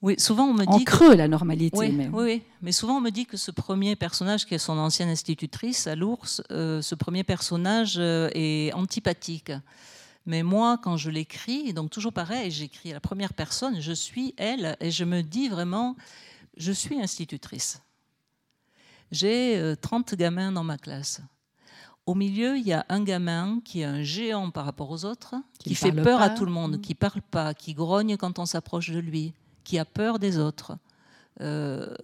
[0.00, 1.76] Oui, souvent on me dit en creux la normalité.
[1.76, 2.08] Oui, mais...
[2.08, 5.88] oui, mais souvent on me dit que ce premier personnage, qui est son ancienne institutrice
[5.88, 9.52] à l'ours, euh, ce premier personnage est antipathique.
[10.26, 14.34] Mais moi, quand je l'écris, donc toujours pareil, j'écris à la première personne, je suis
[14.36, 15.96] elle, et je me dis vraiment,
[16.56, 17.82] je suis institutrice.
[19.10, 21.20] J'ai 30 euh, gamins dans ma classe.
[22.06, 25.34] Au milieu, il y a un gamin qui est un géant par rapport aux autres,
[25.58, 28.90] qui, fait peur à tout le monde, qui parle pas, qui grogne quand on s'approche
[28.90, 29.32] de lui,
[29.64, 30.76] qui a peur des autres.
[31.40, 31.94] Euh,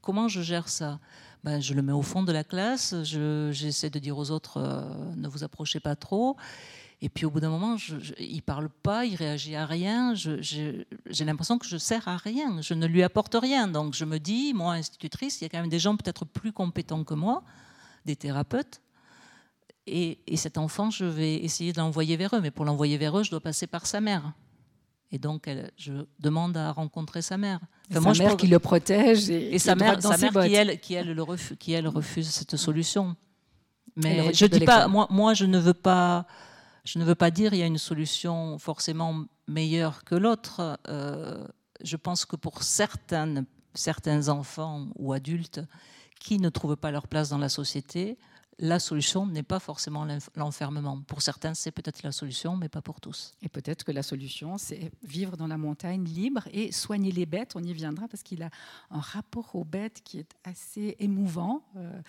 [0.00, 0.98] comment je gère ça?
[1.44, 5.14] Ben, Je le mets au fond de la classe, j'essaie de dire aux autres euh,
[5.16, 6.36] ne vous approchez pas trop.
[7.04, 10.14] Et puis au bout d'un moment, je, il ne parle pas, il réagit à rien.
[10.14, 10.86] J'ai
[11.24, 13.66] l'impression que je sers à rien, je ne lui apporte rien.
[13.66, 16.52] Donc je me dis, moi, institutrice, il y a quand même des gens peut-être plus
[16.52, 17.42] compétents que moi,
[18.06, 18.80] des thérapeutes.
[19.86, 22.40] Et, cet enfant, je vais essayer de l'envoyer vers eux.
[22.40, 24.32] Mais pour l'envoyer vers eux, je dois passer par sa mère.
[25.10, 27.60] Et donc, je demande à rencontrer sa mère.
[27.90, 31.12] Enfin, sa mère qui le protège et, sa mère, sa mère qui, elle, qui, elle,
[31.12, 33.14] le refuse, qui, elle, refuse cette solution.
[33.96, 36.26] Mais je dis pas, moi, moi, je ne veux pas
[36.84, 40.78] je ne veux pas dire qu'il y a une solution forcément meilleure que l'autre.
[40.88, 41.46] Euh,
[41.82, 45.60] je pense que pour certains enfants ou adultes
[46.18, 48.18] qui ne trouvent pas leur place dans la société,
[48.62, 51.02] la solution n'est pas forcément l'enfermement.
[51.02, 53.34] Pour certains, c'est peut-être la solution, mais pas pour tous.
[53.42, 57.56] Et peut-être que la solution, c'est vivre dans la montagne libre et soigner les bêtes.
[57.56, 58.50] On y viendra parce qu'il a
[58.90, 62.00] un rapport aux bêtes qui est assez émouvant, euh,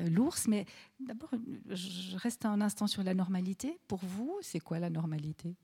[0.00, 0.48] euh, l'ours.
[0.48, 0.66] Mais
[0.98, 1.30] d'abord,
[1.68, 3.78] je reste un instant sur la normalité.
[3.86, 5.54] Pour vous, c'est quoi la normalité?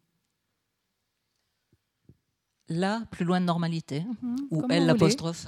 [2.69, 4.37] Là, plus loin de normalité, mhm.
[4.51, 5.47] ou elle l'apostrophe.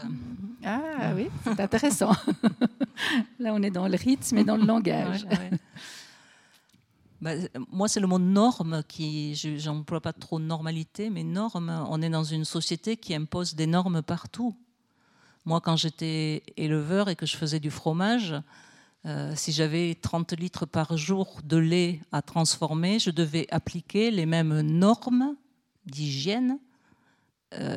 [0.65, 2.13] Ah oui, c'est intéressant.
[3.39, 5.27] là, on est dans le rythme et dans le langage.
[7.21, 7.33] Bah,
[7.73, 12.23] moi, c'est le mot norme qui, j'emploie pas trop normalité, mais norme, on est dans
[12.23, 14.55] une société qui impose des normes partout.
[15.45, 18.35] Moi, quand j'étais éleveur et que je faisais du fromage,
[19.07, 24.27] euh, si j'avais 30 litres par jour de lait à transformer, je devais appliquer les
[24.27, 25.35] mêmes normes
[25.87, 26.59] d'hygiène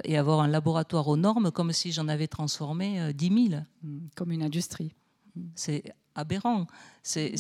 [0.04, 3.62] et avoir un laboratoire aux normes comme si j'en avais transformé 10 euh, 000.
[3.84, 4.94] Hmm, comme une industrie.
[5.56, 5.84] C'est
[6.16, 6.68] aberrant.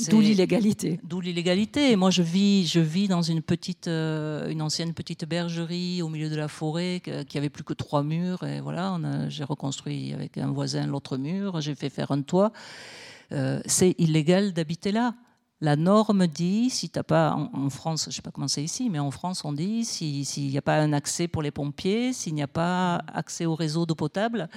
[0.09, 0.99] D'où l'illégalité.
[1.03, 1.95] D'où l'illégalité.
[1.95, 6.29] Moi, je vis, je vis dans une petite, euh, une ancienne petite bergerie au milieu
[6.29, 8.43] de la forêt qui avait plus que trois murs.
[8.43, 11.59] Et voilà, j'ai reconstruit avec un voisin l'autre mur.
[11.61, 12.51] J'ai fait faire un toit.
[13.31, 15.15] Euh, c'est illégal d'habiter là.
[15.63, 18.89] La norme dit, si t'as pas en, France, je ne sais pas comment c'est ici,
[18.89, 22.33] mais en France on dit, s'il n'y a pas un accès pour les pompiers, s'il
[22.33, 24.49] n'y a pas accès au réseau d'eau potable,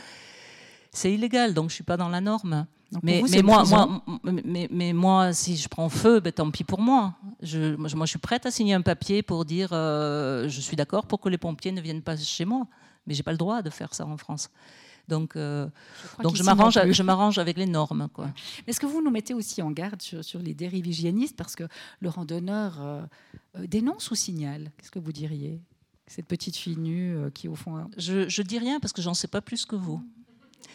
[0.93, 1.53] c'est illégal.
[1.53, 2.67] Donc je suis pas dans la norme.
[3.03, 7.15] Mais, moi, moi, mais, mais, moi, si je prends feu, ben, tant pis pour moi.
[7.43, 11.07] Je, moi, je suis prête à signer un papier pour dire euh, je suis d'accord
[11.07, 12.67] pour que les pompiers ne viennent pas chez moi.
[13.07, 14.49] Mais j'ai pas le droit de faire ça en France.
[15.09, 15.69] Donc, euh,
[16.19, 18.09] je donc je m'arrange, je m'arrange avec les normes.
[18.13, 18.31] Quoi.
[18.67, 21.37] Est-ce que vous nous mettez aussi en garde sur, les dérives hygiénistes?
[21.37, 21.65] Parce que
[22.01, 23.03] le randonneur euh,
[23.57, 24.71] euh, dénonce ou signale?
[24.79, 25.61] Qu'est-ce que vous diriez?
[26.07, 27.91] Cette petite fille nue qui, au fond.
[27.97, 30.03] Je, je dis rien parce que j'en sais pas plus que vous.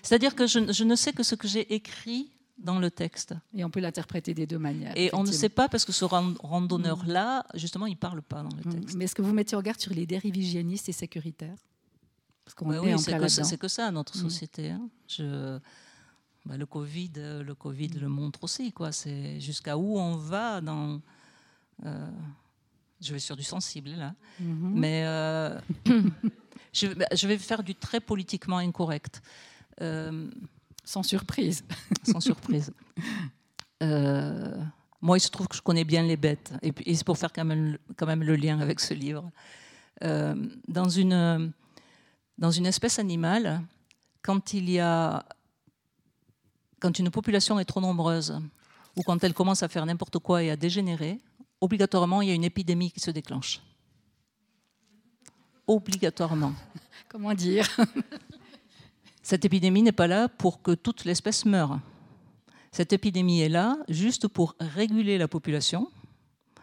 [0.01, 3.35] C'est-à-dire que je, je, ne sais que ce que j'ai écrit dans le texte.
[3.55, 4.93] Et on peut l'interpréter des deux manières.
[4.95, 8.55] Et on ne sait pas parce que ce randonneur-là, justement, il ne parle pas dans
[8.55, 8.73] le mm.
[8.73, 8.97] texte.
[8.97, 11.55] Mais est-ce que vous mettez en garde sur les dérives hygiénistes et sécuritaires?
[12.61, 14.21] Oui, c'est que, ça, notre mm.
[14.21, 14.69] société.
[14.71, 14.89] Hein.
[15.07, 15.59] Je,
[16.45, 18.71] bah, le Covid, le Covid le montre aussi.
[18.71, 18.91] Quoi.
[18.91, 21.01] C'est jusqu'à où on va dans.
[21.85, 22.09] Euh,
[23.01, 24.71] je vais sur du sensible là, mm-hmm.
[24.73, 25.57] mais euh,
[26.73, 29.21] je, bah, je, vais faire du très politiquement incorrect.
[29.81, 30.29] Euh,
[30.83, 31.63] sans surprise.
[32.03, 32.73] sans surprise.
[33.79, 37.31] moi, il se trouve que je connais bien les bêtes, et, et c'est pour faire
[37.31, 39.29] quand même, quand même le lien avec ce livre.
[40.01, 41.53] dans une
[42.39, 43.61] dans une espèce animale,
[44.21, 45.25] quand il y a
[46.79, 48.39] quand une population est trop nombreuse
[48.95, 51.19] ou quand elle commence à faire n'importe quoi et à dégénérer,
[51.59, 53.61] obligatoirement il y a une épidémie qui se déclenche.
[55.67, 56.53] Obligatoirement.
[57.09, 57.67] Comment dire?
[59.21, 61.79] Cette épidémie n'est pas là pour que toute l'espèce meure.
[62.71, 65.91] Cette épidémie est là juste pour réguler la population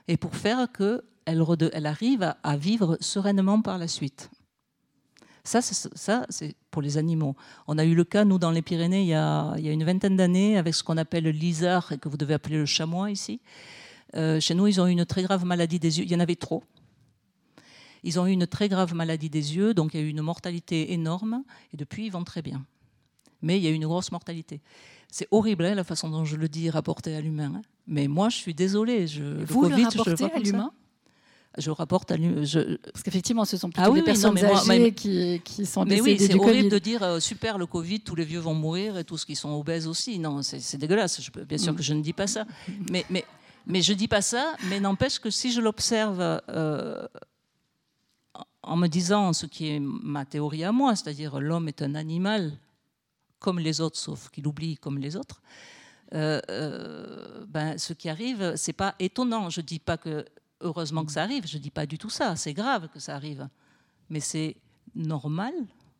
[0.09, 4.31] et pour faire qu'elle elle arrive à vivre sereinement par la suite.
[5.47, 5.61] Ça,
[6.28, 7.36] c'est pour les animaux.
[7.68, 10.59] On a eu le cas, nous, dans les Pyrénées, il y a, une vingtaine d'années,
[10.59, 13.40] avec ce qu'on appelle le lizard, et que vous devez appeler le chamois ici.
[14.16, 16.05] Euh, chez nous, ils ont eu une très grave maladie des yeux.
[16.05, 16.64] Il y en avait trop.
[18.03, 20.22] Ils ont eu une très grave maladie des yeux, donc il y a eu une
[20.22, 22.66] mortalité énorme, et depuis, ils vont très bien.
[23.40, 24.61] Mais il y a eu une grosse mortalité.
[25.12, 27.53] C'est horrible hein, la façon dont je le dis, rapporté à l'humain.
[27.57, 27.62] Hein.
[27.86, 29.07] Mais moi, je suis désolée.
[29.07, 30.72] Je, vous le, rapportez à l'humain?
[31.57, 32.76] Je rapporte à je...
[32.76, 36.34] Parce qu'effectivement, ce sont plutôt ah des personnes âgées qui, qui, sont mais oui, c'est
[36.34, 39.36] horrible de dire euh, super le Covid, tous les vieux vont mourir et tous qui
[39.36, 40.18] sont obèses aussi.
[40.18, 41.20] Non, c'est dégueulasse.
[41.20, 41.76] Je, bien sûr mm.
[41.76, 42.44] que je ne dis pas ça,
[42.90, 43.24] mais mais
[43.66, 44.54] mais je dis pas ça.
[44.68, 47.07] Mais n'empêche que si je l'observe euh,
[48.62, 52.52] en me disant ce qui est ma théorie à moi, c'est-à-dire l'homme est un animal
[53.38, 55.40] comme les autres, sauf qu'il oublie comme les autres.
[56.14, 59.50] Euh, ben, ce qui arrive, c'est pas étonnant.
[59.50, 60.24] Je dis pas que
[60.61, 63.14] heureusement que ça arrive, je ne dis pas du tout ça, c'est grave que ça
[63.14, 63.48] arrive,
[64.09, 64.57] mais c'est
[64.94, 65.52] normal,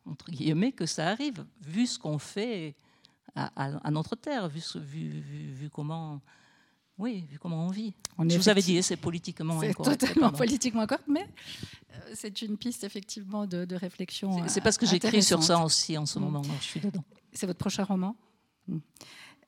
[0.04, 2.74] entre guillemets, que ça arrive, vu ce qu'on fait
[3.34, 6.20] à, notre terre, vu, vu, comment...
[6.98, 7.92] Oui, vu comment on vit.
[8.18, 9.84] je vous avais dit, c'est politiquement incorrect.
[9.84, 11.28] C'est totalement politiquement incorrect, mais
[11.92, 14.48] euh, c'est une piste effectivement de, réflexion.
[14.48, 17.04] C'est parce que j'écris sur ça aussi en ce moment, je suis dedans.
[17.34, 18.16] C'est votre prochain roman?
[18.66, 18.78] Hmm.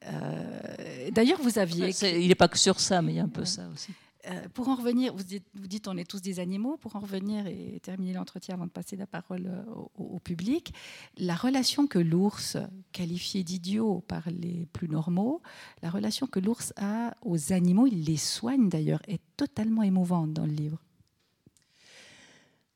[0.05, 1.89] euh, D'ailleurs, vous aviez.
[2.19, 3.93] Il n'est pas que sur ça, mais il y a un peu ça aussi.
[4.31, 7.47] Euh, pour en revenir, vous dites, vous on est tous des animaux, pour en revenir
[7.47, 9.63] et terminer l'entretien avant de passer la parole euh,
[9.95, 10.75] au, public,
[11.17, 12.57] la relation que l'ours,
[12.93, 15.41] qualifié d'idiot par les plus normaux,
[15.83, 20.47] la relation que l'ours a aux animaux, il les soigne d'ailleurs, est totalement émouvante dans
[20.47, 20.83] le livre.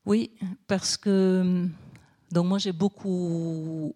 [0.07, 0.31] Oui,
[0.67, 1.67] parce que
[2.31, 3.95] donc moi j'ai beaucoup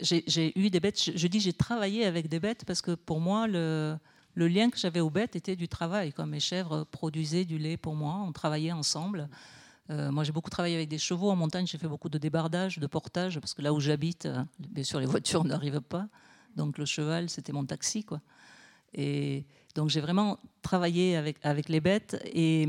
[0.00, 1.02] j'ai eu des bêtes.
[1.02, 3.96] Je, je dis j'ai travaillé avec des bêtes parce que pour moi le
[4.36, 6.12] le lien que j'avais aux bêtes était du travail.
[6.12, 9.28] Comme mes chèvres produisaient du lait pour moi, on travaillait ensemble.
[9.88, 11.66] Euh, moi, j'ai beaucoup travaillé avec des chevaux en montagne.
[11.66, 15.00] J'ai fait beaucoup de débardage, de portage, parce que là où j'habite, euh, bien sûr,
[15.00, 16.08] les voitures n'arrivent pas.
[16.54, 18.20] Donc le cheval, c'était mon taxi, quoi.
[18.92, 22.68] Et donc j'ai vraiment travaillé avec, les bêtes et,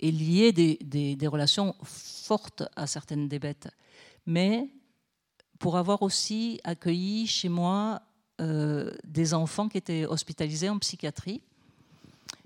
[0.00, 0.78] lié des,
[1.16, 3.68] des, relations fortes à certaines des bêtes.
[4.26, 4.68] Mais
[5.58, 8.02] pour avoir aussi accueilli chez moi
[9.04, 11.42] des enfants qui étaient hospitalisés en psychiatrie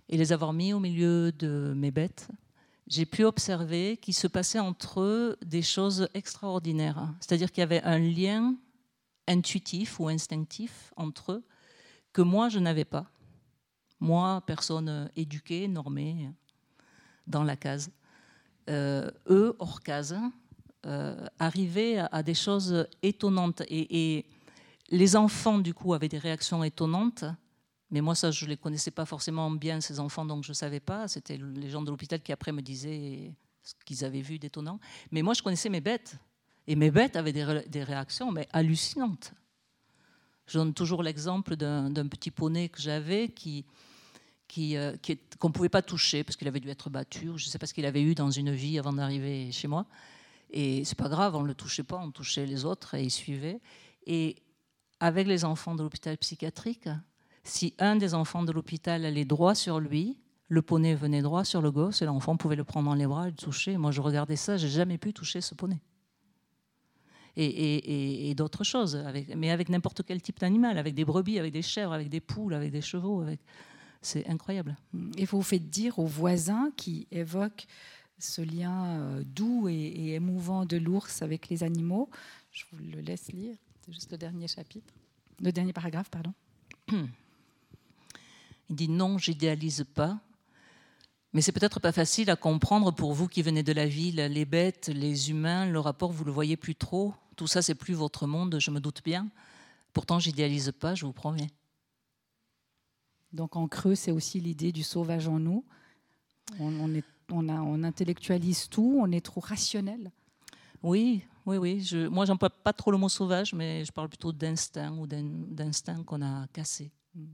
[0.09, 2.29] et les avoir mis au milieu de mes bêtes,
[2.87, 7.09] j'ai pu observer qu'il se passait entre eux des choses extraordinaires.
[7.21, 8.55] C'est-à-dire qu'il y avait un lien
[9.27, 11.45] intuitif ou instinctif entre eux
[12.13, 13.11] que moi, je n'avais pas.
[13.99, 16.31] Moi, personne éduquée, normée,
[17.27, 17.91] dans la case.
[18.71, 20.17] Euh, eux, hors case,
[20.87, 23.63] euh, arrivaient à, des choses étonnantes.
[23.69, 24.25] et
[24.91, 27.25] les enfants, du coup, avaient des réactions étonnantes
[27.91, 30.55] Mais moi, ça, je ne les connaissais pas forcément bien, ces enfants, donc je ne
[30.55, 31.09] savais pas.
[31.09, 33.33] C'était les gens de l'hôpital qui après me disaient
[33.63, 34.79] ce qu'ils avaient vu d'étonnant.
[35.11, 36.17] Mais moi, je connaissais mes bêtes.
[36.69, 39.33] Et mes bêtes avaient des, réactions mais hallucinantes.
[40.47, 43.65] Je donne toujours l'exemple d'un petit poney que j'avais qui,
[44.59, 44.97] euh,
[45.39, 47.67] qu'on ne pouvait pas toucher parce qu'il avait dû être battu, je ne sais pas
[47.67, 49.87] ce qu'il avait eu dans une vie avant d'arriver chez moi.
[50.51, 53.11] Et c'est pas grave, on ne le touchait pas, on touchait les autres et ils
[53.11, 53.61] suivaient.
[54.07, 54.37] Et
[55.01, 56.89] avec les enfants de l'hôpital psychiatrique,
[57.45, 60.19] si un des enfants de l'hôpital allait droit sur lui,
[60.49, 63.29] le poney venait droit sur le gosse et l'enfant pouvait le prendre dans les bras
[63.29, 63.77] et le toucher.
[63.77, 65.81] Moi, je regardais ça, j'ai jamais pu toucher ce poney.
[67.39, 68.99] Et, d'autres choses,
[69.37, 72.55] mais avec n'importe quel type d'animal, avec des brebis, avec des chèvres, avec des poules,
[72.55, 73.25] avec des chevaux.
[74.01, 74.77] C'est incroyable.
[75.19, 77.67] Et vous faites dire aux voisins qui évoquent
[78.19, 82.09] ce lien euh, doux et, émouvant de l'ours avec les animaux.
[82.51, 83.57] Je vous le laisse lire.
[83.87, 84.93] C'est juste le dernier chapitre,
[85.41, 86.35] le dernier paragraphe, pardon.
[88.69, 90.19] Il dit non, j'idéalise pas.
[91.33, 94.17] Mais c'est peut-être pas facile à comprendre pour vous qui venez de la ville.
[94.17, 97.15] Les bêtes, les humains, le rapport, vous le voyez plus trop.
[97.37, 99.29] Tout ça, c'est plus votre monde, je me doute bien.
[99.93, 101.51] Pourtant, j'idéalise pas, je vous promets.
[103.33, 105.65] Donc en creux, c'est aussi l'idée du sauvage en nous.
[106.59, 110.11] On, est, on, a, on, intellectualise tout, on est trop rationnel.
[110.83, 111.81] Oui, oui, oui.
[111.81, 116.23] Je, moi, pas trop le mot sauvage, mais je parle plutôt d'instinct ou d'instinct qu'on
[116.23, 116.91] a cassé.
[117.15, 117.25] Mm.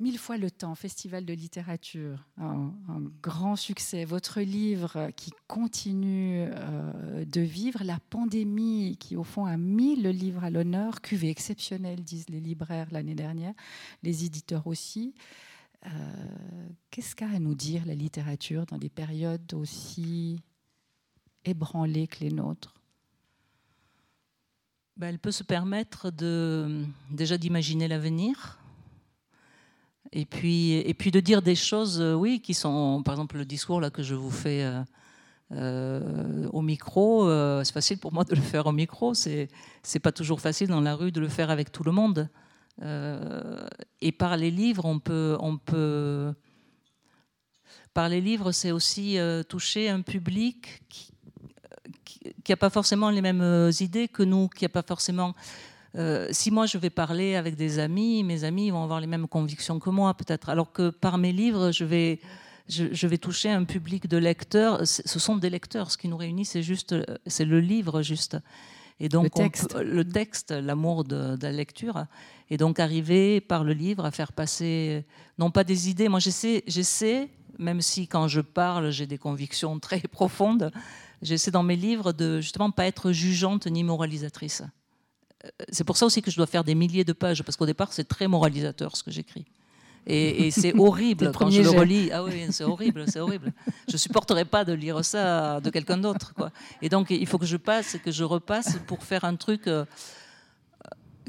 [0.00, 2.72] Mille fois le temps, Festival de littérature, un,
[3.22, 4.04] grand succès.
[4.04, 10.10] Votre livre qui continue euh, de vivre, la pandémie qui au fond a mis le
[10.10, 13.54] livre à l'honneur, cuvée exceptionnelle, disent les libraires l'année dernière,
[14.02, 15.14] les éditeurs aussi.
[15.86, 15.88] Euh,
[16.90, 20.40] qu'est-ce qu'a à nous dire la littérature dans des périodes aussi
[21.44, 22.74] ébranlées que les nôtres
[24.96, 26.10] ben, Elle peut se permettre
[27.10, 28.58] déjà d'imaginer l'avenir
[30.16, 33.90] et puis, de dire des choses, euh, oui, qui sont, par exemple, le discours là
[33.90, 34.82] que je vous fais euh,
[35.52, 37.28] euh, au micro,
[37.64, 39.14] c'est facile pour moi de le faire au micro.
[39.14, 39.48] C'est
[39.82, 42.28] c'est pas toujours facile dans la rue de le faire avec tout le monde.
[42.80, 46.32] et par les livres, on peut, on peut.
[47.92, 49.18] Par les livres, c'est aussi
[49.48, 51.12] toucher un public qui
[52.48, 55.34] n'a pas forcément les mêmes idées que nous, qui n'a pas forcément
[55.96, 59.28] euh, si moi je vais parler avec des amis, mes amis vont avoir les mêmes
[59.28, 62.20] convictions que moi peut-être, alors que par mes livres, je vais,
[62.68, 64.86] je, vais toucher un public de lecteurs.
[64.86, 65.90] Ce sont des lecteurs.
[65.90, 66.94] Ce qui nous réunit, c'est juste,
[67.26, 68.36] c'est le livre juste.
[69.00, 72.06] Et donc, le texte, l'amour de, la lecture,
[72.50, 75.04] et donc arriver par le livre à faire passer,
[75.38, 76.08] non pas des idées.
[76.08, 80.70] Moi, j'essaie, j'essaie, même si quand je parle, j'ai des convictions très profondes,
[81.24, 84.62] j'essaie dans mes livres de justement pas être jugeante ni moralisatrice
[85.68, 87.92] c'est pour ça aussi que je dois faire des milliers de pages, parce qu'au départ,
[87.92, 89.44] c'est très moralisateur ce que j'écris.
[90.06, 92.10] Et, c'est horrible quand je le relis.
[92.12, 93.52] Ah oui, c'est horrible, c'est horrible.
[93.88, 96.50] Je supporterais pas de lire ça de quelqu'un d'autre, quoi.
[96.82, 99.66] Et donc, il faut que je passe et que je repasse pour faire un truc
[99.66, 99.84] euh,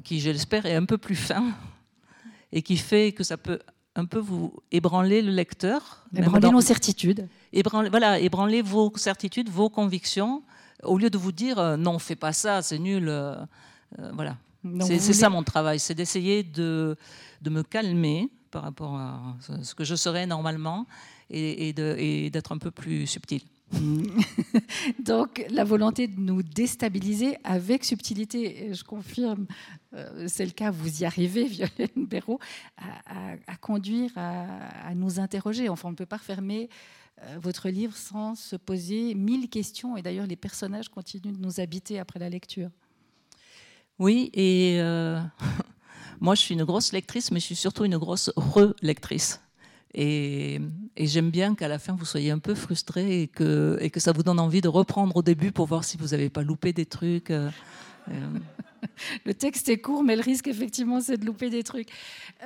[0.03, 1.53] qui, je l'espère, est un peu plus fin
[2.51, 3.59] et qui fait que ça peut
[3.95, 6.05] un peu vous ébranler le lecteur.
[6.15, 7.27] Ébranler nos certitudes.
[7.53, 10.43] Ébranler, voilà, ébranler vos certitudes, vos convictions,
[10.83, 13.07] au lieu de vous dire euh, non, fais pas ça, c'est nul.
[13.07, 13.35] Euh,
[13.99, 14.37] euh, voilà.
[14.81, 16.97] C'est ça mon travail, c'est d'essayer de,
[17.43, 20.87] de, me calmer par rapport à ce que je serais normalement
[21.29, 23.43] et, et d'être un peu plus subtil.
[24.99, 29.47] Donc la volonté de nous déstabiliser avec subtilité, je confirme,
[29.93, 32.39] euh, c'est le cas, vous y arrivez, Violaine Béraud,
[32.77, 35.69] à, conduire, à, nous interroger.
[35.69, 36.69] Enfin, on ne peut pas refermer
[37.23, 39.97] euh, votre livre sans se poser mille questions.
[39.97, 42.69] Et d'ailleurs, les personnages continuent de nous habiter après la lecture.
[43.97, 45.21] Oui, et euh,
[46.19, 49.39] moi je suis une grosse lectrice, mais je suis surtout une grosse relectrice.
[49.95, 50.59] Et,
[50.97, 54.39] j'aime bien qu'à la fin vous soyez un peu frustré et que, ça vous donne
[54.39, 57.31] envie de reprendre au début pour voir si vous n'avez pas loupé des trucs.
[57.31, 57.49] Euh,
[58.09, 58.39] euh.
[59.25, 61.89] Le texte est court, mais le risque, effectivement, c'est de louper des trucs.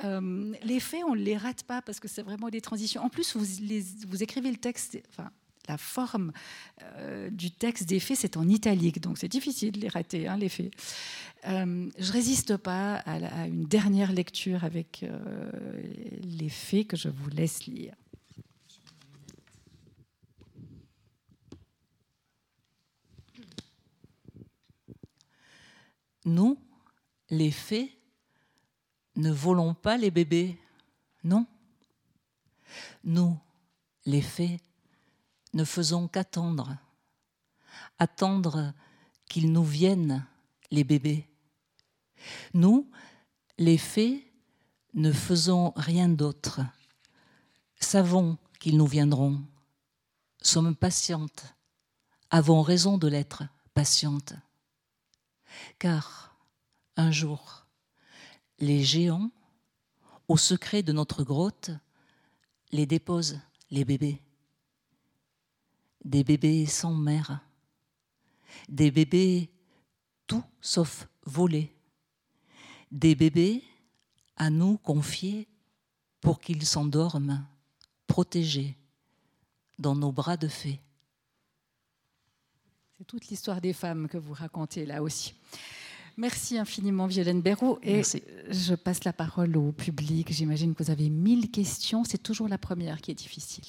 [0.02, 3.02] les faits, on ne les rate pas parce que c'est vraiment des transitions.
[3.02, 4.98] En plus, vous, écrivez le texte,
[5.68, 6.32] la forme
[6.82, 10.36] euh, du texte des faits, c'est en italique, donc c'est difficile de les rater, hein,
[10.36, 10.72] les faits.
[11.46, 15.82] Euh, je résiste pas à, une dernière lecture avec euh,
[16.22, 17.94] les faits que je vous laisse lire.
[26.26, 26.58] Nous,
[27.30, 27.96] les fées,
[29.16, 30.58] ne volons pas les bébés,
[31.24, 31.46] non.
[33.04, 33.36] Nous,
[34.04, 34.60] les fées,
[35.52, 36.76] ne faisons qu'attendre,
[37.98, 38.72] attendre
[39.28, 40.26] qu'ils nous viennent,
[40.70, 41.28] les bébés.
[42.54, 42.90] Nous,
[43.58, 44.26] les fées,
[44.94, 46.60] ne faisons rien d'autre.
[47.78, 49.40] Savons qu'ils nous viendront.
[50.42, 51.54] Sommes patientes.
[52.30, 53.44] Avons raison de l'être
[53.74, 54.34] patientes.
[55.78, 56.36] Car
[56.96, 57.66] un jour,
[58.58, 59.30] les géants,
[60.28, 61.70] au secret de notre grotte,
[62.72, 63.40] les déposent
[63.70, 64.22] les bébés.
[66.04, 67.40] Des bébés sans mère.
[68.68, 69.50] Des bébés
[70.26, 71.74] tout sauf volés.
[72.90, 73.62] Des bébés
[74.36, 75.48] à nous confier
[76.20, 77.46] pour qu'ils s'endorment
[78.06, 78.76] protégés
[79.78, 80.80] dans nos bras de fée.
[82.98, 85.34] C'est toute l'histoire des femmes que vous racontez là aussi.
[86.16, 87.78] Merci infiniment Violaine Béraud.
[87.82, 90.30] Et je passe la parole au public.
[90.30, 92.04] J'imagine que vous avez mille questions.
[92.04, 93.64] C'est toujours la première qui est difficile.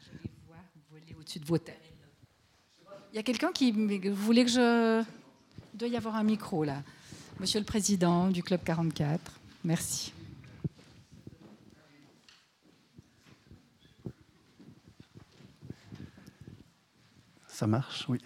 [0.00, 0.58] Je vais voir
[0.90, 1.80] voler au-dessus de vos têtes.
[3.12, 5.02] Il y a quelqu'un qui voulait que je
[5.72, 6.82] il doit y avoir un micro là.
[7.40, 9.18] Monsieur le Président du Club 44,
[9.64, 10.12] merci.
[17.48, 18.20] Ça marche, oui.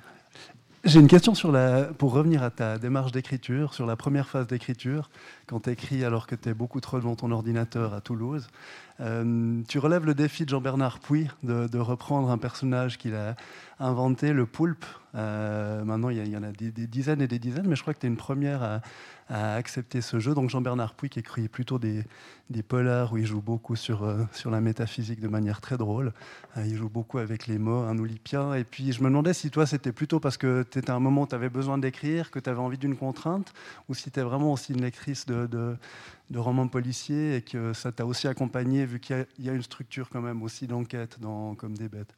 [0.84, 4.46] J'ai une question sur la, pour revenir à ta démarche d'écriture, sur la première phase
[4.46, 5.10] d'écriture,
[5.48, 8.48] quand tu écris alors que tu es beaucoup trop devant ton ordinateur à Toulouse.
[9.00, 13.36] Euh, tu relèves le défi de Jean-Bernard Puy de, reprendre un personnage qu'il a
[13.78, 14.84] inventé, le poulpe.
[15.14, 18.00] Euh, maintenant, il y, en a des, dizaines et des dizaines, mais je crois que
[18.00, 18.80] tu es une première à,
[19.30, 20.34] accepter ce jeu.
[20.34, 22.04] Donc Jean-Bernard Puy qui écrit plutôt des,
[22.66, 26.12] polars où il joue beaucoup sur, euh, sur la métaphysique de manière très drôle.
[26.56, 28.54] Il joue beaucoup avec les mots, un oulipien.
[28.54, 31.00] Et puis je me demandais si toi c'était plutôt parce que tu étais à un
[31.00, 33.52] moment où tu avais besoin d'écrire, que tu avais envie d'une contrainte,
[33.90, 35.76] ou si tu es vraiment aussi une lectrice de, de,
[36.34, 40.20] romans policiers et que ça t'a aussi accompagné vu qu'il y, a une structure quand
[40.20, 42.14] même aussi d'enquête dans Comme des bêtes.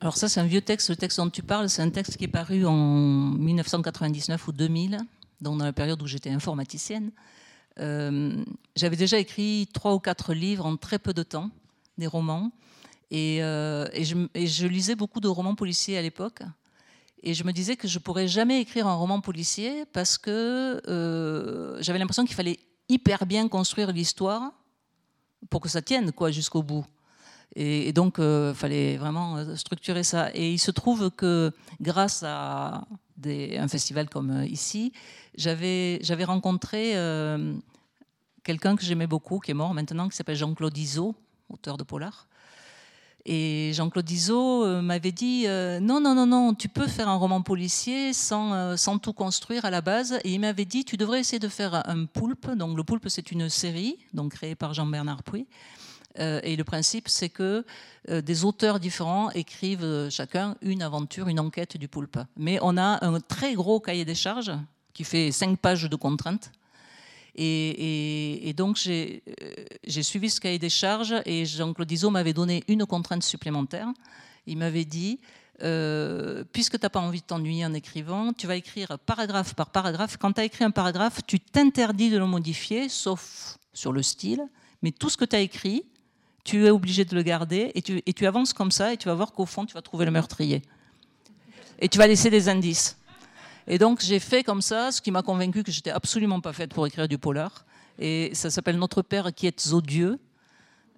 [0.00, 0.90] Alors ça, c'est un vieux texte.
[0.90, 4.98] Le texte dont tu parles, c'est un texte qui est paru en 1999 ou 2000
[5.40, 7.10] dans la période où j'étais informaticienne,
[7.80, 8.44] euh,
[8.76, 11.50] j'avais déjà écrit trois ou quatre livres en très peu de temps,
[11.98, 12.52] des romans.
[13.10, 16.42] Et, euh, je, lisais beaucoup de romans policiers à l'époque.
[17.26, 21.82] Et je me disais que je pourrais jamais écrire un roman policier parce que euh,
[21.82, 22.60] j'avais l'impression qu'il fallait
[22.90, 24.52] hyper bien construire l'histoire
[25.48, 26.84] pour que ça tienne quoi jusqu'au bout.
[27.56, 30.30] Et, donc, il fallait vraiment structurer ça.
[30.34, 32.84] Et il se trouve que grâce à
[33.24, 34.92] un festival comme ici,
[35.36, 37.54] j'avais rencontré euh,
[38.42, 41.14] quelqu'un que j'aimais beaucoup, qui est mort maintenant, qui s'appelle Jean-Claude Iso,
[41.48, 42.28] auteur de Polar.
[43.26, 47.16] Et Jean-Claude Iso euh, m'avait dit euh, non, non, non, non, tu peux faire un
[47.16, 50.18] roman policier sans, sans tout construire à la base.
[50.24, 52.50] Et il m'avait dit tu devrais essayer de faire un poulpe.
[52.50, 55.46] Donc le poulpe, c'est une série donc créée par Jean-Bernard Puy.
[56.18, 57.64] et le principe, c'est que
[58.08, 62.18] des auteurs différents écrivent chacun une aventure, une enquête du poulpe.
[62.36, 64.52] Mais on a un très gros cahier des charges
[64.92, 66.52] qui fait cinq pages de contraintes.
[67.36, 69.18] Et, donc, euh,
[69.84, 73.88] j'ai suivi ce cahier des charges et Jean-Claude Iso m'avait donné une contrainte supplémentaire.
[74.46, 75.18] Il m'avait dit
[75.62, 79.70] euh, puisque tu n'as pas envie de t'ennuyer en écrivant, tu vas écrire paragraphe par
[79.70, 80.16] paragraphe.
[80.16, 84.42] Quand tu as écrit un paragraphe, tu t'interdis de le modifier, sauf sur le style.
[84.82, 85.84] Mais tout ce que tu as écrit,
[86.44, 89.32] tu es obligé de le garder et tu avances comme ça et tu vas voir
[89.32, 90.62] qu'au fond, tu vas trouver le meurtrier.
[91.78, 92.96] Et tu vas laisser des indices.
[93.66, 96.74] Et donc j'ai fait comme ça, ce qui m'a convaincu que j'étais absolument pas faite
[96.74, 97.64] pour écrire du polar.
[97.98, 100.18] Et ça s'appelle Notre Père qui est odieux.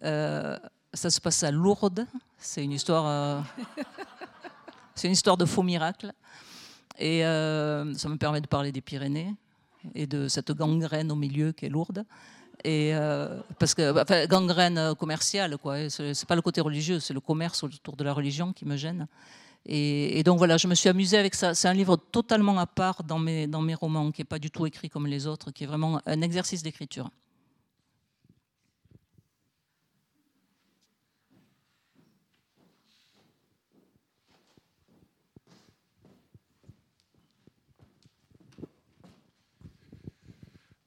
[0.02, 0.58] Euh,
[0.92, 2.06] ça se passe à Lourdes.
[2.38, 3.06] C'est une histoire.
[3.06, 3.40] Euh,
[4.94, 6.12] c'est une histoire de faux miracles.
[6.98, 9.34] Et euh, ça me permet de parler des Pyrénées
[9.94, 12.04] et de cette gangrène au milieu qui est lourde.
[12.64, 12.94] Et
[13.60, 15.88] parce que enfin, gangrène commerciale, quoi.
[15.88, 19.06] C'est pas le côté religieux, c'est le commerce autour de la religion qui me gêne.
[19.68, 21.54] Et, donc voilà, je me suis amusée avec ça.
[21.54, 24.50] C'est un livre totalement à part dans mes, dans mes romans, qui n'est pas du
[24.50, 27.10] tout écrit comme les autres, qui est vraiment un exercice d'écriture.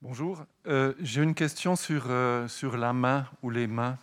[0.01, 3.97] Bonjour, euh, j'ai une question sur, euh, sur la main ou les mains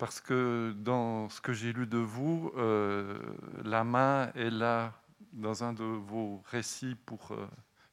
[0.00, 3.18] parce que dans ce que j'ai lu de vous, euh,
[3.62, 4.94] la main est là
[5.34, 7.46] dans un de vos récits pour euh,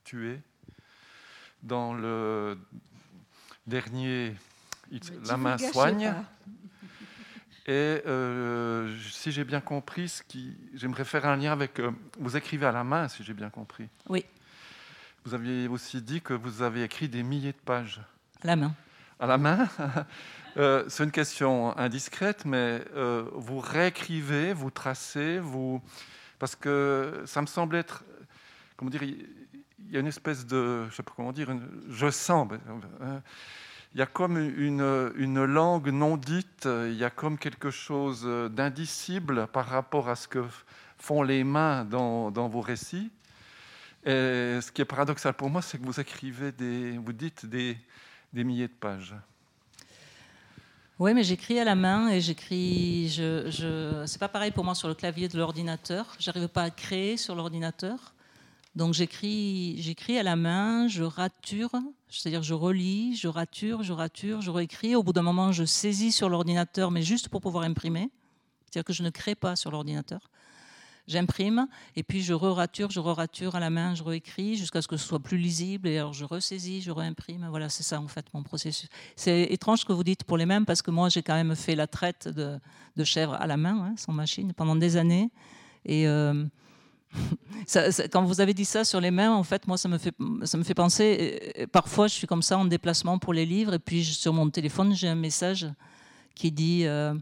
[0.05, 0.39] tuer.
[1.61, 2.57] Dans le
[3.65, 4.33] dernier,
[5.25, 6.13] la main soigne.
[7.65, 11.81] Et euh, si j'ai bien compris, ce qui, j'aimerais faire un lien avec.
[12.17, 13.89] vous écrivez à la main, si j'ai bien compris.
[14.07, 14.23] Oui.
[15.25, 17.99] Vous aviez aussi dit que vous avez écrit des milliers de pages.
[18.41, 18.73] À la main.
[19.19, 19.67] À la main?
[20.57, 25.81] Euh, c'est une question indiscrète, mais euh, vous réécrivez, vous tracez, vous...
[26.39, 28.03] parce que ça me semble être...
[28.75, 31.55] Comment dire Il y a une espèce de, je sais pas comment dire,
[31.89, 32.47] je sens,
[33.01, 33.19] euh,
[33.93, 38.27] il y a comme une, une, langue non dite, il y a comme quelque chose
[38.51, 40.43] d'indicible par rapport à ce que
[40.97, 43.11] font les mains dans, dans vos récits.
[44.05, 47.77] Et ce qui est paradoxal pour moi, c'est que vous écrivez des, vous dites des,
[48.33, 49.15] des milliers de pages.
[50.99, 53.07] Oui, mais j'écris à la main et j'écris.
[53.09, 54.03] Je, je...
[54.07, 56.07] C'est pas pareil pour moi sur le clavier de l'ordinateur.
[56.17, 58.15] J'arrive pas à créer sur l'ordinateur.
[58.75, 61.71] Donc j'écris, j'écris à la main, je rature,
[62.09, 64.95] c'est-à-dire je relis, je rature, je rature, je réécris.
[64.95, 68.09] Au bout d'un moment, je saisis sur l'ordinateur, mais juste pour pouvoir imprimer.
[68.65, 70.31] C'est-à-dire que je ne crée pas sur l'ordinateur
[71.07, 74.97] j'imprime, et puis je re-rature, je re-rature à la main, je réécris jusqu'à ce que
[74.97, 77.47] ce soit plus lisible, et alors je ressaisis, je réimprime.
[77.49, 78.89] Voilà, c'est ça en fait mon processus.
[79.15, 81.55] C'est étrange ce que vous dites pour les mêmes, parce que moi j'ai quand même
[81.55, 82.59] fait la traite de,
[82.95, 85.29] de chèvre à la main, hein, sans machine, pendant des années.
[85.85, 86.07] Et.
[86.07, 86.45] Euh,
[88.11, 90.57] quand vous avez dit ça sur les mains, en fait, moi, ça me fait, ça
[90.57, 91.65] me fait penser.
[91.71, 94.93] Parfois, je suis comme ça en déplacement pour les livres, et puis sur mon téléphone,
[94.93, 95.67] j'ai un message
[96.35, 97.13] qui dit euh,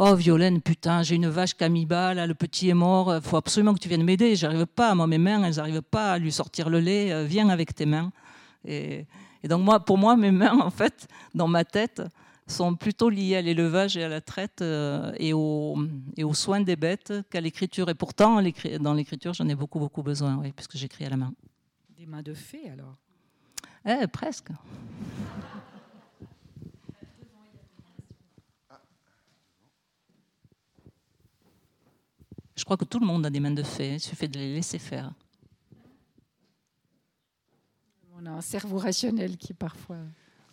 [0.00, 3.74] Oh, Violaine, putain, j'ai une vache camiba, là, le petit est mort, il faut absolument
[3.74, 4.36] que tu viennes m'aider.
[4.36, 7.48] J'arrive pas, moi, mes mains, elles n'arrivent pas à lui sortir le lait, euh, viens
[7.48, 8.12] avec tes mains.
[8.64, 9.06] Et,
[9.42, 12.00] donc, moi, pour moi, mes mains, en fait, dans ma tête,
[12.46, 15.76] sont plutôt liées à l'élevage et à la traite euh, et, aux
[16.16, 17.90] et aux soins des bêtes qu'à l'écriture.
[17.90, 18.40] Et pourtant,
[18.78, 21.32] dans l'écriture, j'en ai beaucoup, beaucoup besoin, oui, puisque j'écris à la main.
[21.98, 22.94] Des mains de fée, alors?
[23.84, 24.50] Eh, presque.
[32.58, 34.54] Je crois que tout le monde a des mains de fée, il suffit de les
[34.54, 35.12] laisser faire.
[38.20, 39.98] On a un cerveau rationnel qui parfois...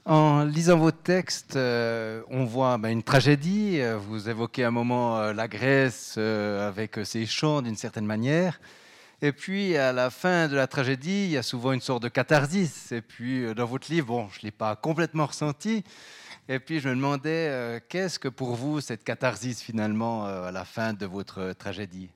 [0.05, 3.79] En lisant vos textes, euh, on voit ben, une tragédie.
[4.07, 8.59] Vous évoquez un moment euh, la Grèce euh, avec ses chants d'une certaine manière.
[9.23, 12.09] Et puis, à la fin de la tragédie, il y a souvent une sorte de
[12.09, 12.91] catharsis.
[12.91, 15.83] Et puis, dans votre livre, bon, je ne l'ai pas complètement ressenti,
[16.47, 20.51] et puis je me demandais, euh, qu'est-ce que pour vous cette catharsis finalement euh, à
[20.51, 22.09] la fin de votre tragédie?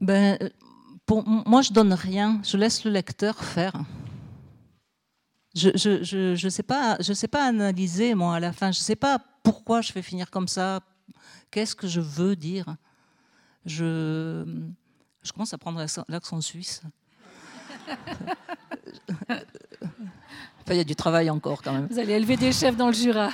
[0.00, 0.38] Ben,
[1.06, 3.72] pour, Moi, je donne rien, je laisse le lecteur faire.
[5.54, 8.72] Je ne je, je, je sais, pas, je sais pas analyser, moi, à la fin.
[8.72, 10.80] Je ne sais pas pourquoi je fais finir comme ça.
[11.50, 12.76] Qu'est-ce que je veux dire?
[13.64, 14.44] Je,
[15.22, 16.82] je commence à prendre l'accent suisse.
[20.74, 21.86] il y a du travail encore quand même.
[21.90, 23.30] Vous allez élever des chefs dans le Jura.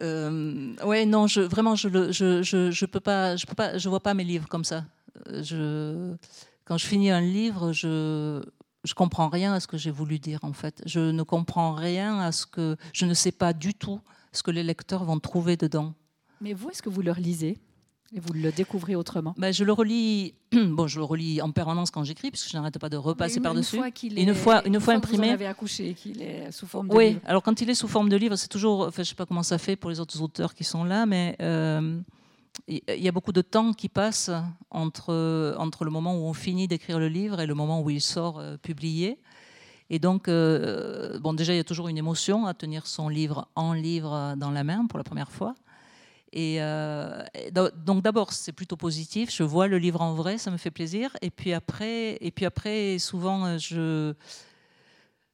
[0.00, 3.78] Euh, ouais, non, je, vraiment, je ne je, je, je, peux pas, je peux pas,
[3.78, 4.84] je vois pas mes livres comme ça.
[5.28, 6.14] Je,
[6.64, 8.42] quand je finis un livre, je
[8.84, 10.82] je comprends rien à ce que j'ai voulu dire en fait.
[10.86, 14.00] Je ne comprends rien à ce que je ne sais pas du tout
[14.32, 15.94] ce que les lecteurs vont trouver dedans.
[16.40, 17.58] Mais vous, est-ce que vous leur lisez
[18.14, 21.90] et vous le découvrez autrement ben, Je le relis bon, je le relis en permanence
[21.90, 23.76] quand j'écris, puisque je n'arrête pas de repasser par-dessus.
[24.16, 25.28] Une fois, une, fois, imprimé.
[25.28, 27.20] Vous avez accouché, qu'il est sous forme de oui, livre.
[27.22, 28.80] Oui, alors quand il est sous forme de livre, c'est toujours.
[28.80, 31.06] Enfin, je ne sais pas comment ça fait pour les autres auteurs qui sont là,
[31.06, 32.00] mais euh,
[32.68, 34.30] il y a beaucoup de temps qui passe
[34.70, 38.00] entre, entre le moment où on finit d'écrire le livre et le moment où il
[38.00, 39.18] sort euh, publié.
[39.88, 43.48] Et donc, euh, bon, déjà, il y a toujours une émotion à tenir son livre
[43.56, 45.54] en livre dans la main pour la première fois.
[46.32, 47.22] Et euh,
[47.84, 49.30] donc d'abord, c'est plutôt positif.
[49.34, 51.14] Je vois le livre en vrai, ça me fait plaisir.
[51.20, 54.14] Et puis après, et puis après souvent, euh, je,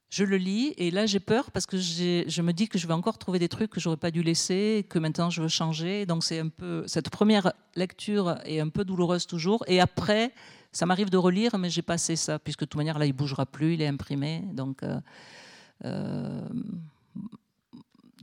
[0.09, 0.73] je le lis.
[0.77, 3.47] Et là, j'ai peur parce que je me dis que je vais encore trouver des
[3.47, 6.05] trucs que j'aurais pas dû laisser, que maintenant je veux changer.
[6.05, 9.63] Donc c'est un peu cette première lecture est un peu douloureuse toujours.
[9.67, 10.33] Et après,
[10.73, 13.45] ça m'arrive de relire, mais j'ai passé ça puisque de toute manière là, il bougera
[13.45, 14.43] plus, il est imprimé.
[14.53, 14.83] Donc
[15.85, 16.41] euh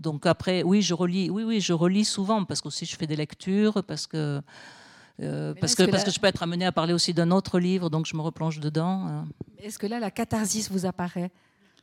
[0.06, 3.08] donc après, oui, je relis, oui, oui, je relis souvent parce que aussi je fais
[3.08, 4.40] des lectures, parce que
[5.20, 7.90] euh, parce que, parce que je peux être amenée à parler aussi d'un autre livre,
[7.90, 9.04] donc je me replonge dedans.
[9.08, 9.24] Hein.
[9.58, 11.32] Est-ce que là, la catharsis vous apparaît?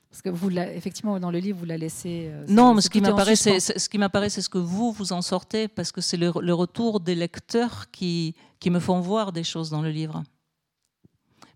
[0.09, 2.29] Parce que vous, effectivement, dans le livre, vous la laissez.
[2.31, 5.11] Euh, non, mais ce qui m'apparaît, c'est ce qui m'apparaît, c'est ce que vous vous
[5.11, 9.33] en sortez, parce que c'est le, le, retour des lecteurs qui qui me font voir
[9.33, 10.23] des choses dans le livre.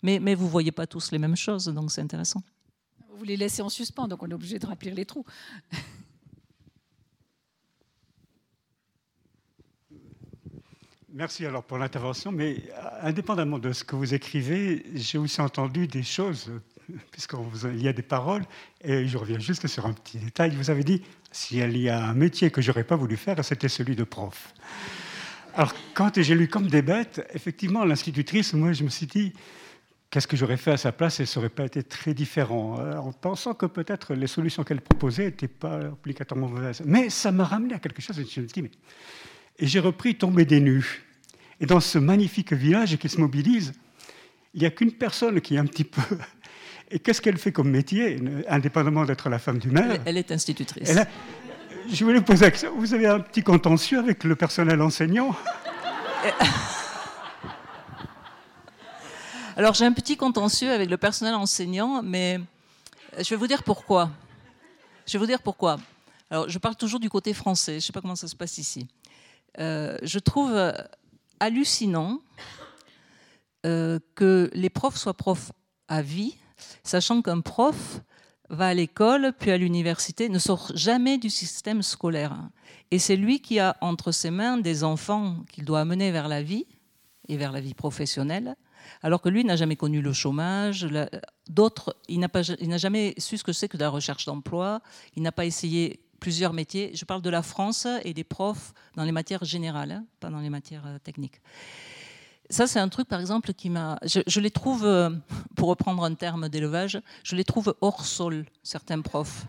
[0.03, 2.41] Mais mais vous voyez pas tous les mêmes choses, donc c'est intéressant.
[3.17, 5.25] Vous les laissez en suspens, donc on est obligé de remplir les trous.
[11.13, 15.87] Merci alors pour l'intervention, mais euh, indépendamment de ce que vous écrivez, j'ai aussi entendu
[15.87, 16.51] des choses,
[17.11, 18.43] puisqu'il y a des paroles,
[18.81, 20.53] et je reviens juste sur un petit détail.
[20.53, 21.01] Vous avez dit,
[21.31, 24.53] s'il y a un métier que j'aurais pas voulu faire, c'était celui de prof.
[25.55, 29.31] Alors quand j'ai lu comme des bêtes, effectivement, l'institutrice, moi je me suis dit,
[30.09, 32.97] qu'est-ce que j'aurais fait à sa place et ça n'aurait pas été très différent, euh,
[32.97, 36.81] en pensant que peut-être les solutions qu'elle proposait n'étaient pas obligatoirement mauvaises.
[36.85, 38.71] Mais ça m'a ramené à quelque chose, et je me suis dit, mais...
[39.59, 41.03] Et j'ai repris Tomber des nues.
[41.59, 43.73] Et dans ce magnifique village qui se mobilise,
[44.53, 46.01] il n'y a qu'une personne qui est un petit peu.
[46.89, 50.97] Et qu'est-ce qu'elle fait comme métier, indépendamment d'être la femme du maire Elle, est institutrice.
[51.91, 52.73] Je voulais poser la question.
[52.77, 55.35] Vous avez un petit contentieux avec le personnel enseignant?
[59.57, 62.39] Alors j'ai un petit contentieux avec le personnel enseignant, mais
[63.17, 64.11] je vais vous dire pourquoi.
[65.07, 65.77] Je vais vous dire pourquoi.
[66.29, 68.59] Alors je parle toujours du côté français, je ne sais pas comment ça se passe
[68.59, 68.87] ici.
[69.59, 70.73] Euh, je trouve
[71.39, 72.19] hallucinant
[73.65, 75.51] euh, que les profs soient profs
[75.87, 76.35] à vie,
[76.83, 78.01] sachant qu'un prof
[78.49, 82.37] va à l'école puis à l'université, ne sort jamais du système scolaire.
[82.91, 86.41] Et c'est lui qui a entre ses mains des enfants qu'il doit amener vers la
[86.41, 86.65] vie
[87.27, 88.55] et vers la vie professionnelle,
[89.01, 90.87] alors que lui n'a jamais connu le chômage.
[91.49, 94.81] D'autres, il n'a jamais su ce que c'est que de la recherche d'emploi,
[95.15, 96.91] il n'a pas essayé plusieurs métiers.
[96.93, 100.39] Je parle de la France et des profs dans les matières générales, hein, pas dans
[100.39, 101.41] les matières euh, techniques.
[102.49, 103.99] Ça, c'est un truc, par exemple, qui m'a.
[104.03, 105.09] Je, les trouve, euh,
[105.55, 109.45] pour reprendre un terme d'élevage, je les trouve hors sol, certains profs.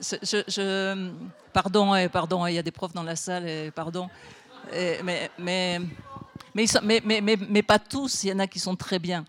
[0.00, 1.10] Je,
[1.52, 4.08] pardon, pardon, il y a des profs dans la salle, pardon.
[4.72, 5.80] mais, mais,
[6.54, 9.24] mais, mais, mais, mais, pas tous, il y en a qui sont très bien.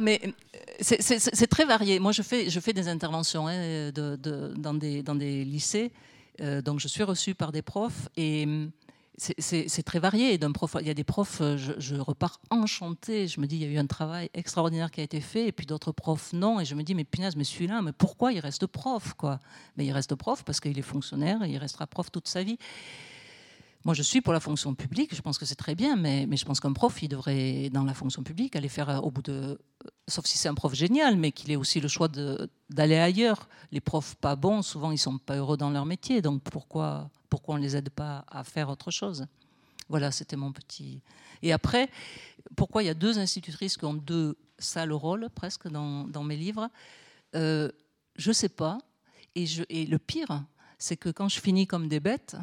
[0.00, 0.20] Mais
[0.80, 1.98] c'est très varié.
[1.98, 4.16] Moi, je fais, des interventions hein, de,
[4.56, 5.92] dans, des, lycées.
[6.40, 8.72] Euh, donc je suis reçue par des profs et hum,
[9.16, 10.34] c'est très varié.
[10.34, 13.28] Il y a des profs, euh, je, repars enchantée.
[13.28, 15.52] Je me dis, il y a eu un travail extraordinaire qui a été fait, et
[15.52, 16.58] puis d'autres profs, non.
[16.58, 19.14] Et je me dis, mais punaise, mais celui-là, mais pourquoi il reste prof
[19.76, 22.58] Mais il reste prof parce qu'il est fonctionnaire et il restera prof toute sa vie.
[23.84, 26.44] Moi, je suis pour la fonction publique, je pense que c'est très bien, mais, je
[26.46, 29.32] pense qu'un prof, il devrait, dans la fonction publique, aller faire euh, au bout de.
[29.32, 29.56] Euh,
[30.08, 32.08] sauf si c'est un prof génial, mais qu'il ait aussi le choix
[32.70, 33.46] d'aller ailleurs.
[33.72, 37.56] Les profs pas bons, souvent, ils sont pas heureux dans leur métier, donc pourquoi, pourquoi
[37.56, 39.26] on les aide pas à faire autre chose?
[39.90, 41.02] Voilà, c'était mon petit.
[41.42, 41.90] Et après,
[42.56, 46.38] pourquoi il y a deux institutrices qui ont deux sales rôles, presque, dans, dans mes
[46.38, 46.70] livres?
[47.34, 47.70] Euh,
[48.16, 48.78] Je sais pas.
[49.34, 50.44] Et le pire,
[50.78, 52.36] c'est que quand je finis comme des bêtes,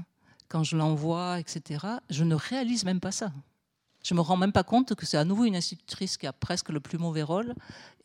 [0.52, 3.32] quand je l'envoie, etc., je ne réalise même pas ça.
[4.04, 6.70] Je me rends même pas compte que c'est à nouveau une institutrice qui a presque
[6.70, 7.56] le plus mauvais rôle,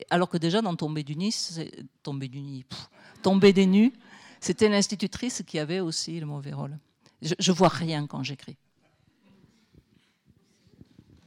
[0.09, 1.59] alors que déjà dans Tomber du Nice,
[2.03, 2.65] Tomber du Nid,
[3.21, 3.91] Tomber des nues,
[4.39, 6.77] c'était l'institutrice qui avait aussi le mauvais rôle.
[7.21, 8.55] Je, je vois rien quand j'écris.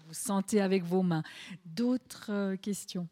[0.07, 1.23] Vous sentez avec vos mains.
[1.67, 3.09] D'autres euh, questions?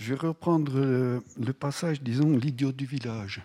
[0.00, 3.42] Je vais reprendre le, passage, disons, l'idiot du village.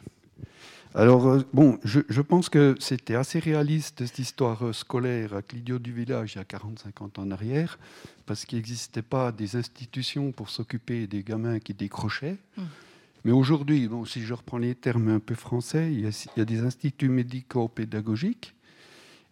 [0.93, 5.79] Alors, euh, bon, je, pense que c'était assez réaliste, cette histoire euh, scolaire avec l'idiot
[5.79, 7.77] du village il y a 40-50 ans en arrière,
[8.25, 12.37] parce qu'il n'existait pas des institutions pour s'occuper des gamins qui décrochaient.
[12.55, 12.61] Mmh.
[13.25, 16.59] Mais aujourd'hui, bon, si je reprends les termes un peu français, il y a, des
[16.61, 18.55] instituts médico-pédagogiques,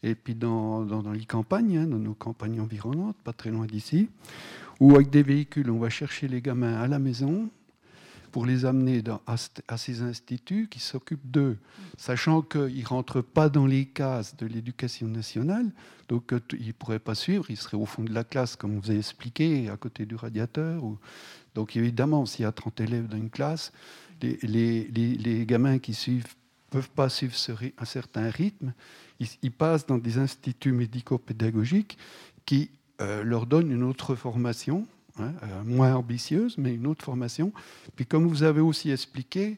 [0.03, 4.09] et puis dans, les campagnes, hein, dans nos campagnes environnantes, pas très loin d'ici,
[4.79, 7.49] ou avec des véhicules, on va chercher les gamins à la maison
[8.33, 11.57] pour les amener à, ces instituts qui s'occupent d'eux,
[11.97, 15.71] sachant qu'ils ne rentrent pas dans les cases de l'éducation nationale,
[16.09, 18.79] donc euh, ils ne pourraient pas suivre, ils seraient au fond de la classe, comme
[18.79, 20.81] vous avez expliqué, à côté du radiateur.
[21.53, 23.71] Donc évidemment, s'il y a 30 élèves dans une classe,
[24.21, 26.33] les, gamins qui suivent
[26.73, 27.35] peuvent pas suivre
[27.77, 28.73] un certain rythme,
[29.19, 31.97] ils passent dans des instituts médico-pédagogiques
[32.45, 32.69] qui
[33.01, 34.85] euh, leur donne une autre formation,
[35.19, 37.51] hein, euh, moins ambitieuse, mais une autre formation.
[37.95, 39.57] Puis comme vous avez aussi expliqué,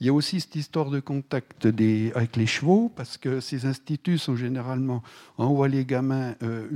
[0.00, 3.66] il y a aussi cette histoire de contact des, avec les chevaux, parce que ces
[3.66, 5.02] instituts sont généralement,
[5.38, 6.68] envoient les gamins euh,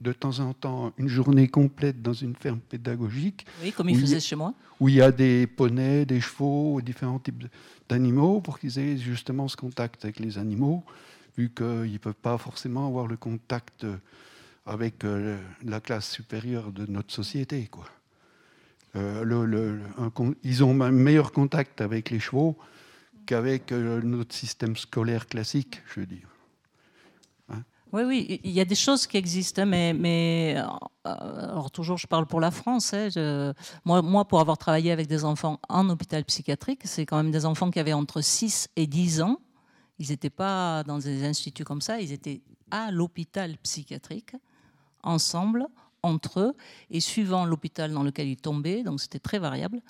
[0.00, 3.44] de temps en temps une journée complète dans une ferme pédagogique.
[3.62, 4.54] Oui, comme ils faisaient chez moi.
[4.80, 7.44] Où il y a des poneys, des chevaux, différents types
[7.86, 10.82] d'animaux, pour qu'ils aient justement ce contact avec les animaux,
[11.48, 13.86] qu'ils ne peuvent pas forcément avoir le contact
[14.66, 17.66] avec euh, la classe supérieure de notre société.
[17.66, 17.86] Quoi.
[18.96, 19.78] Euh,
[20.42, 22.56] ils ont un meilleur contact avec les chevaux
[23.26, 26.28] qu'avec euh, notre système scolaire classique, je veux dire.
[27.48, 27.62] Hein?
[27.92, 30.56] Oui, oui, il y a des choses qui existent, mais, mais
[31.04, 32.94] alors toujours, je parle pour la France.
[32.94, 37.32] Hein, moi, moi, pour avoir travaillé avec des enfants en hôpital psychiatrique, c'est quand même
[37.32, 39.40] des enfants qui avaient entre 6 et 10 ans.
[40.00, 42.40] Ils n'étaient pas dans des instituts comme ça, ils étaient
[42.70, 44.34] à l'hôpital psychiatrique
[45.02, 45.66] ensemble,
[46.02, 46.56] entre eux,
[46.90, 49.82] et suivant l'hôpital dans lequel ils tombaient, donc c'était très variable,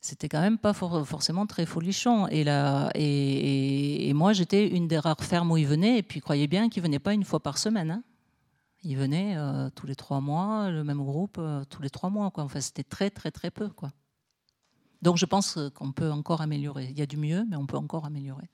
[0.00, 2.28] c'était quand même pas forcément très folichon.
[2.28, 6.46] Et, là, et, moi, j'étais une des rares fermes où ils venaient, et puis croyez
[6.46, 7.90] bien qu'ils venaient pas une fois par semaine.
[7.90, 8.02] Hein.
[8.84, 12.30] Ils venaient euh, tous les trois mois, le même groupe, euh, tous les trois mois.
[12.32, 13.68] Enfin, c'était très, très, très peu.
[15.02, 16.86] Donc je pense qu'on peut encore améliorer.
[16.90, 18.48] Il y a du mieux, mais on peut encore améliorer.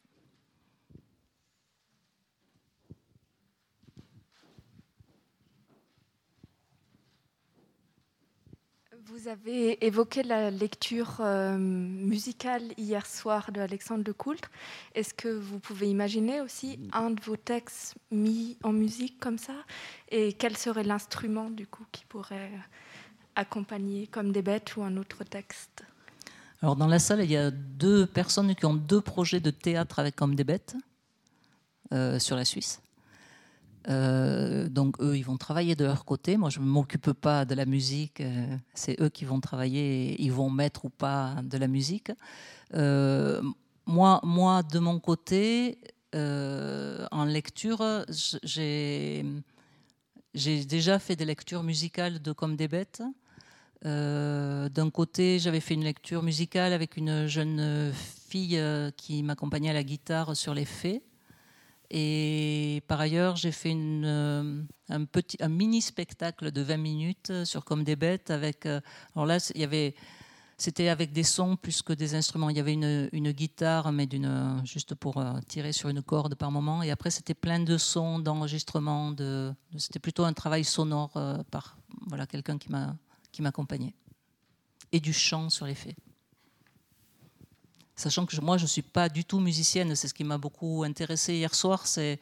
[9.25, 14.51] Vous avez évoqué la lecture euh, musicale hier soir de Alexandre de Coultre.
[14.95, 19.55] Est-ce que vous pouvez imaginer aussi un de vos textes mis en musique comme ça?
[20.11, 22.51] Et quel serait l'instrument du coup qui pourrait
[23.35, 25.85] accompagner comme des bêtes ou un autre texte?
[26.61, 30.01] Alors dans la salle, il y a deux personnes qui ont deux projets de théâtre
[30.01, 30.77] avec comme des bêtes
[31.93, 32.83] euh, sur la Suisse.
[33.89, 36.37] Euh, donc eux, ils vont travailler de leur côté.
[36.37, 38.21] Moi, je ne m'occupe pas de la musique.
[38.21, 40.21] Euh, c'est eux qui vont travailler.
[40.23, 42.11] Ils vont mettre ou pas de la musique.
[42.75, 43.43] Euh,
[43.87, 45.79] moi, moi, de mon côté,
[46.15, 48.07] en lecture,
[48.45, 49.25] j'ai
[50.35, 53.03] déjà fait des lectures musicales de Comme des bêtes.
[53.83, 58.63] D'un côté, j'avais fait une lecture musicale avec une jeune fille
[58.97, 61.03] qui m'accompagnait à la guitare sur les faits.
[61.91, 67.65] Et par ailleurs, j'ai fait euh, un, petit, un mini spectacle de 20 minutes sur
[67.65, 68.31] Comme des bêtes.
[68.31, 68.81] Avec, euh,
[69.15, 69.95] alors là, il y avait,
[70.57, 72.51] c'était avec des sons plus que des instruments.
[72.51, 74.09] Il y avait une, guitare, mais
[74.65, 76.83] juste pour euh, tirer sur une corde par moment.
[76.83, 79.13] Et après, c'était plein de sons, d'enregistrements.
[79.13, 81.13] De, c'était plutôt un travail sonore
[81.51, 81.77] par
[82.07, 82.69] voilà, quelqu'un qui,
[83.31, 83.95] qui m'accompagnait.
[84.93, 85.97] Et du chant sur les faits
[87.97, 89.95] sachant que moi, je ne suis pas du tout musicienne.
[89.95, 92.21] C'est ce qui m'a beaucoup intéressé hier soir, c'est,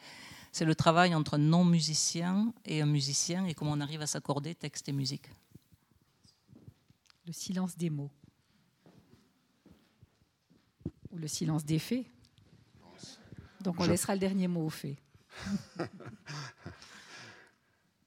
[0.60, 4.88] le travail entre un non-musicien et un musicien et comment on arrive à s'accorder texte
[4.88, 5.30] et musique.
[7.26, 8.10] Le silence des mots.
[11.10, 12.06] Ou le silence des faits.
[13.60, 14.98] Donc on laissera le dernier mot aux faits.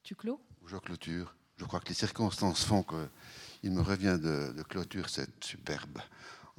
[0.02, 1.34] tu clôt Je clôture.
[1.56, 5.98] Je crois que les circonstances font qu'il me revient de, de clôture cette superbe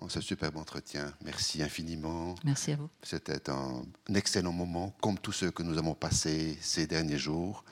[0.07, 1.11] ce superbe entretien.
[1.23, 2.35] Merci infiniment.
[2.43, 2.89] Merci à vous.
[3.01, 3.83] C'était un,
[4.13, 7.63] excellent moment, comme tous ceux que nous avons passés ces derniers jours.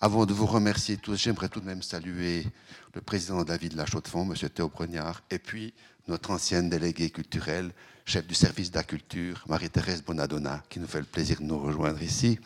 [0.00, 2.46] Avant de vous remercier tous, j'aimerais tout de même saluer
[2.94, 4.48] le président de la ville de la Chaux-de-Fonds, M.
[4.50, 5.72] Théo Brognard, et puis
[6.06, 7.72] notre ancienne déléguée culturelle,
[8.04, 11.58] chef du service de la culture, Marie-Thérèse Bonadonna, qui nous fait le plaisir de nous
[11.58, 12.38] rejoindre ici.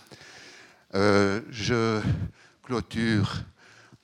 [0.94, 2.00] Euh, je
[2.62, 3.42] clôture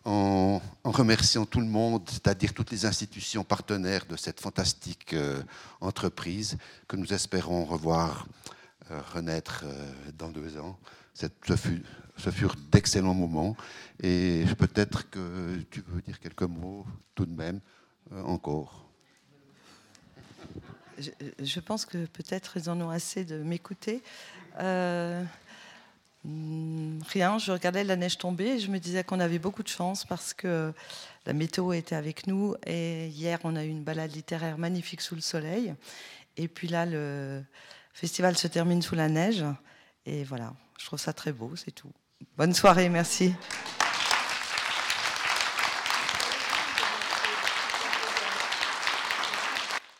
[0.05, 5.43] en, remerciant tout le monde, c'est-à-dire toutes les institutions partenaires de cette fantastique euh,
[5.81, 8.27] entreprise que nous espérons revoir
[8.91, 10.79] euh, renaître euh, dans deux ans.
[11.15, 11.27] ce,
[12.31, 13.57] furent d'excellents moments
[14.03, 17.61] et peut-être que tu veux dire quelques mots tout de même
[18.25, 18.87] encore.
[20.99, 24.03] Je, je pense que peut-être ils en ont assez de m'écouter.
[26.25, 29.69] Hmm, rien, je regardais la neige tomber et je me disais qu'on avait beaucoup de
[29.69, 30.73] chance parce que
[31.27, 32.55] la météo était avec nous.
[32.67, 35.75] Et hier on a eu une balade littéraire magnifique sous le soleil.
[36.37, 37.43] Et puis là le
[37.93, 39.45] festival se termine sous la neige.
[40.07, 41.93] Et voilà, je trouve ça très beau, c'est tout.
[42.37, 43.35] Bonne soirée, merci.